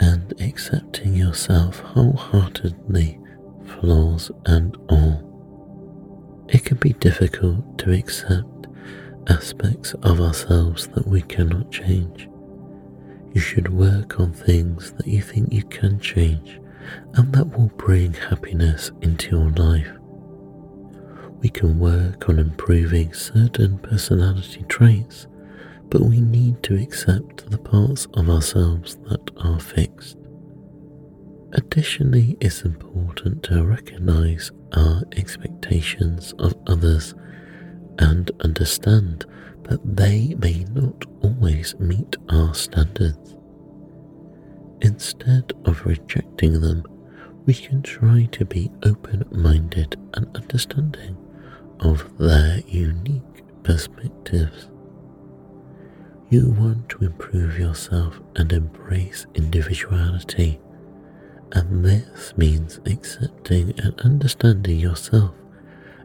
and 0.00 0.32
accepting 0.40 1.14
yourself 1.14 1.80
wholeheartedly, 1.80 3.18
flaws 3.64 4.30
and 4.46 4.76
all. 4.88 5.24
It 6.48 6.64
can 6.64 6.78
be 6.78 6.92
difficult 6.94 7.78
to 7.78 7.92
accept 7.92 8.66
aspects 9.28 9.94
of 10.02 10.20
ourselves 10.20 10.88
that 10.88 11.06
we 11.06 11.22
cannot 11.22 11.70
change. 11.70 12.28
You 13.34 13.40
should 13.40 13.72
work 13.72 14.18
on 14.18 14.32
things 14.32 14.92
that 14.92 15.06
you 15.06 15.20
think 15.20 15.52
you 15.52 15.62
can 15.64 16.00
change 16.00 16.60
and 17.14 17.32
that 17.34 17.56
will 17.56 17.70
bring 17.76 18.14
happiness 18.14 18.90
into 19.02 19.36
your 19.36 19.50
life. 19.50 19.92
We 21.40 21.50
can 21.50 21.78
work 21.78 22.28
on 22.28 22.38
improving 22.38 23.12
certain 23.12 23.78
personality 23.78 24.64
traits, 24.68 25.26
but 25.90 26.02
we 26.02 26.20
need 26.20 26.62
to 26.62 26.76
accept 26.76 27.50
the 27.50 27.58
parts 27.58 28.06
of 28.14 28.28
ourselves 28.28 28.96
that 29.08 29.30
are 29.38 29.58
fixed. 29.58 30.16
Additionally, 31.52 32.36
it's 32.40 32.62
important 32.62 33.42
to 33.44 33.64
recognize 33.64 34.52
our 34.74 35.02
expectations 35.16 36.34
of 36.38 36.54
others 36.66 37.14
and 37.98 38.30
understand 38.40 39.24
that 39.62 39.80
they 39.96 40.34
may 40.38 40.64
not 40.74 41.04
always 41.22 41.74
meet 41.78 42.16
our 42.28 42.54
standards. 42.54 43.34
Instead 44.82 45.52
of 45.64 45.84
rejecting 45.86 46.60
them, 46.60 46.84
we 47.46 47.54
can 47.54 47.82
try 47.82 48.28
to 48.30 48.44
be 48.44 48.70
open 48.84 49.24
minded 49.32 49.96
and 50.14 50.36
understanding 50.36 51.16
of 51.80 52.16
their 52.18 52.60
unique 52.68 53.22
perspectives. 53.62 54.68
You 56.30 56.50
want 56.50 56.90
to 56.90 57.06
improve 57.06 57.58
yourself 57.58 58.20
and 58.36 58.52
embrace 58.52 59.26
individuality, 59.34 60.60
and 61.52 61.82
this 61.82 62.34
means 62.36 62.80
accepting 62.84 63.72
and 63.80 63.98
understanding 64.00 64.78
yourself 64.78 65.34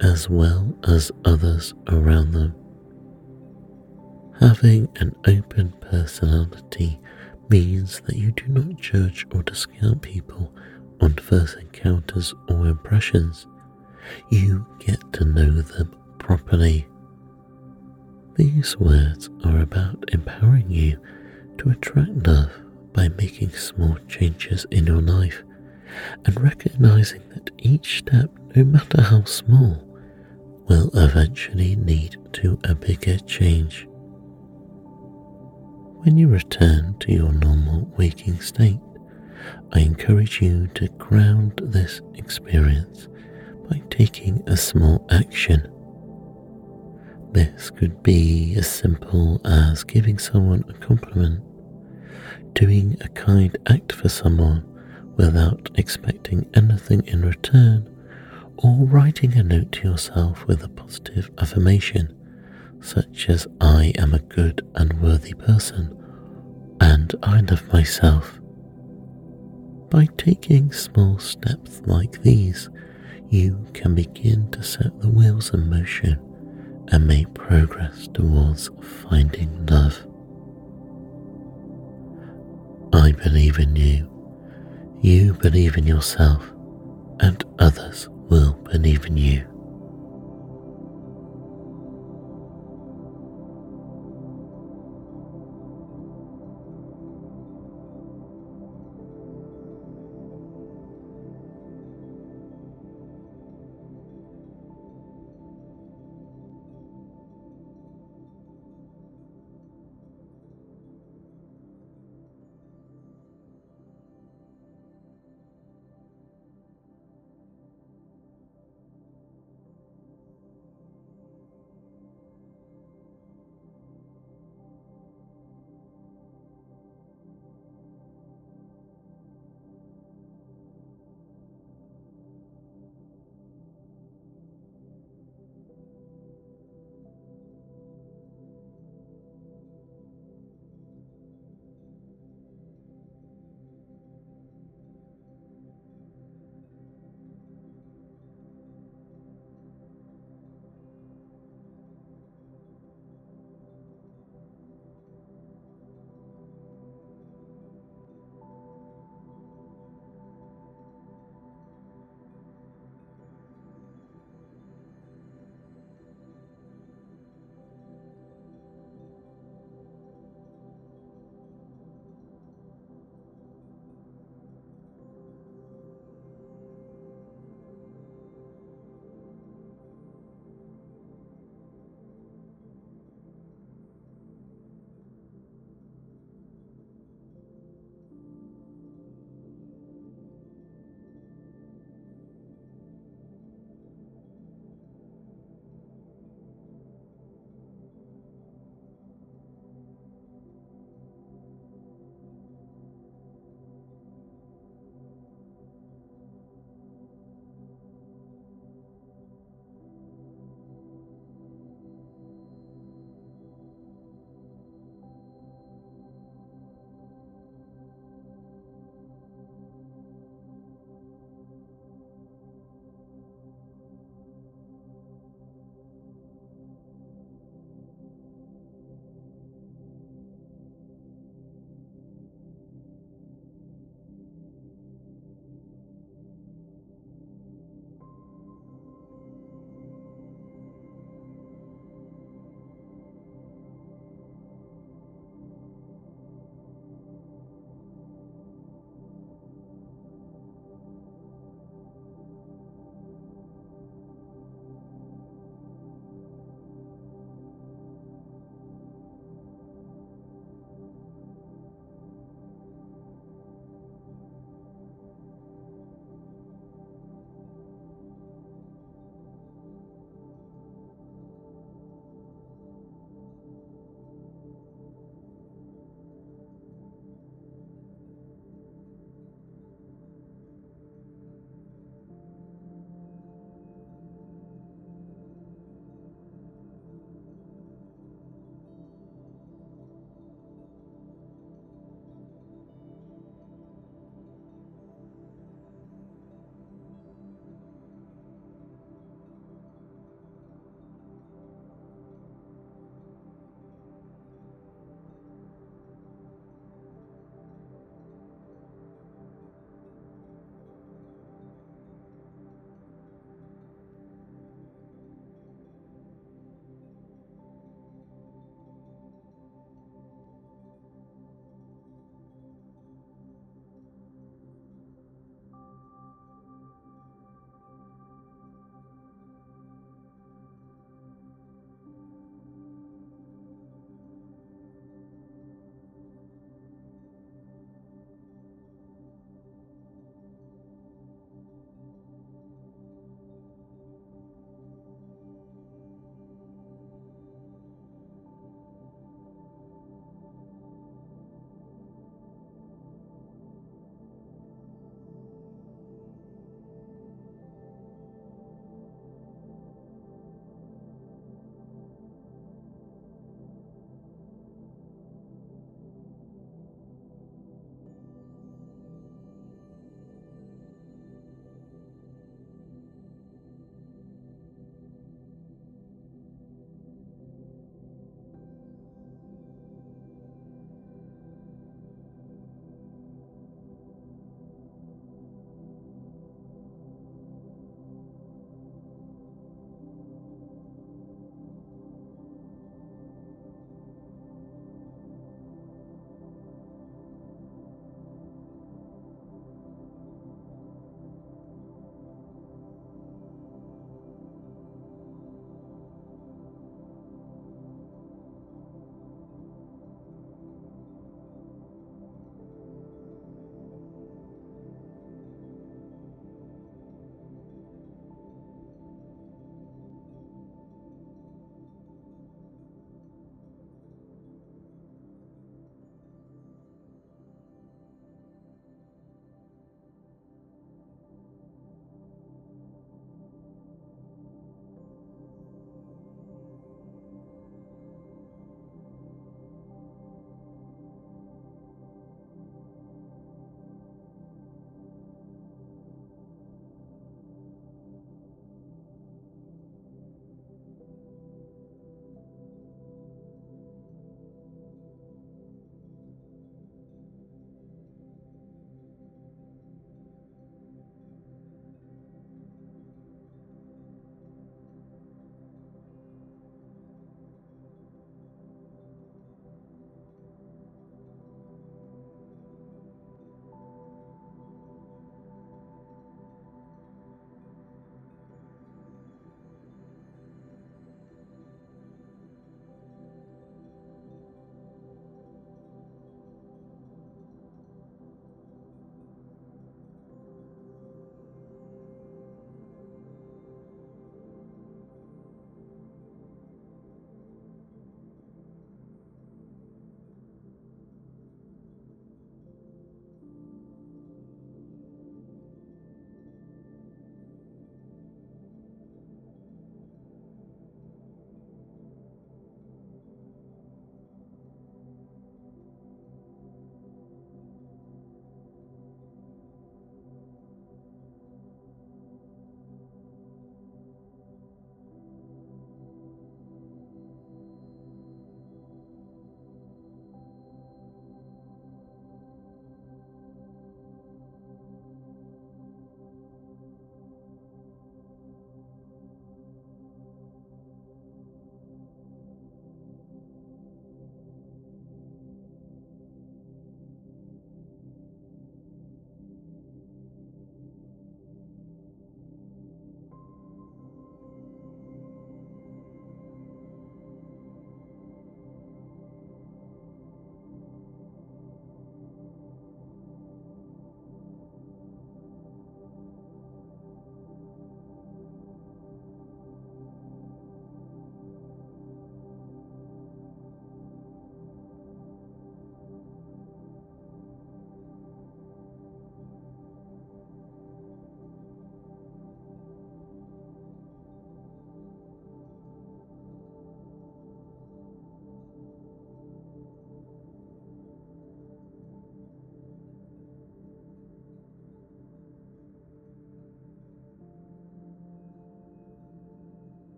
as 0.00 0.30
well 0.30 0.72
as 0.84 1.10
others 1.24 1.74
around 1.88 2.30
them. 2.30 2.54
Having 4.38 4.88
an 5.00 5.16
open 5.26 5.72
personality 5.80 7.00
means 7.48 8.00
that 8.02 8.16
you 8.16 8.30
do 8.30 8.46
not 8.46 8.76
judge 8.80 9.26
or 9.34 9.42
discount 9.42 10.00
people 10.00 10.52
on 11.00 11.14
first 11.14 11.56
encounters 11.56 12.32
or 12.48 12.66
impressions. 12.66 13.48
You 14.30 14.64
get 14.78 15.12
to 15.14 15.24
know 15.24 15.50
them 15.60 15.92
properly. 16.20 16.86
These 18.36 18.76
words 18.78 19.30
are 19.44 19.60
about 19.60 20.10
empowering 20.12 20.68
you 20.68 20.98
to 21.58 21.70
attract 21.70 22.26
love 22.26 22.50
by 22.92 23.08
making 23.10 23.50
small 23.50 23.96
changes 24.08 24.66
in 24.72 24.86
your 24.86 25.00
life 25.00 25.44
and 26.24 26.42
recognizing 26.42 27.22
that 27.32 27.52
each 27.58 27.98
step, 27.98 28.30
no 28.56 28.64
matter 28.64 29.02
how 29.02 29.22
small, 29.22 29.80
will 30.68 30.90
eventually 30.94 31.76
lead 31.76 32.16
to 32.32 32.58
a 32.64 32.74
bigger 32.74 33.18
change. 33.18 33.86
When 36.02 36.18
you 36.18 36.26
return 36.26 36.96
to 37.00 37.12
your 37.12 37.32
normal 37.32 37.88
waking 37.96 38.40
state, 38.40 38.80
I 39.72 39.78
encourage 39.78 40.42
you 40.42 40.66
to 40.74 40.88
ground 40.98 41.60
this 41.62 42.00
experience 42.14 43.06
by 43.70 43.80
taking 43.90 44.42
a 44.48 44.56
small 44.56 45.06
action. 45.10 45.70
This 47.34 47.68
could 47.68 48.00
be 48.04 48.54
as 48.56 48.68
simple 48.68 49.40
as 49.44 49.82
giving 49.82 50.18
someone 50.18 50.64
a 50.68 50.72
compliment, 50.74 51.42
doing 52.54 52.96
a 53.00 53.08
kind 53.08 53.58
act 53.66 53.90
for 53.90 54.08
someone 54.08 54.64
without 55.16 55.68
expecting 55.74 56.48
anything 56.54 57.04
in 57.08 57.22
return, 57.22 57.90
or 58.58 58.86
writing 58.86 59.34
a 59.34 59.42
note 59.42 59.72
to 59.72 59.88
yourself 59.88 60.46
with 60.46 60.62
a 60.62 60.68
positive 60.68 61.28
affirmation, 61.38 62.16
such 62.80 63.28
as 63.28 63.48
I 63.60 63.92
am 63.98 64.14
a 64.14 64.20
good 64.20 64.64
and 64.76 65.02
worthy 65.02 65.34
person, 65.34 65.92
and 66.80 67.12
I 67.24 67.40
love 67.40 67.72
myself. 67.72 68.38
By 69.90 70.06
taking 70.18 70.70
small 70.70 71.18
steps 71.18 71.82
like 71.84 72.22
these, 72.22 72.70
you 73.28 73.66
can 73.74 73.96
begin 73.96 74.52
to 74.52 74.62
set 74.62 75.00
the 75.00 75.08
wheels 75.08 75.52
in 75.52 75.68
motion 75.68 76.20
and 76.88 77.06
make 77.06 77.32
progress 77.34 78.08
towards 78.08 78.70
finding 79.10 79.66
love. 79.66 80.06
I 82.92 83.12
believe 83.12 83.58
in 83.58 83.74
you, 83.76 84.08
you 85.00 85.34
believe 85.34 85.76
in 85.76 85.86
yourself, 85.86 86.52
and 87.20 87.42
others 87.58 88.08
will 88.10 88.54
believe 88.70 89.06
in 89.06 89.16
you. 89.16 89.53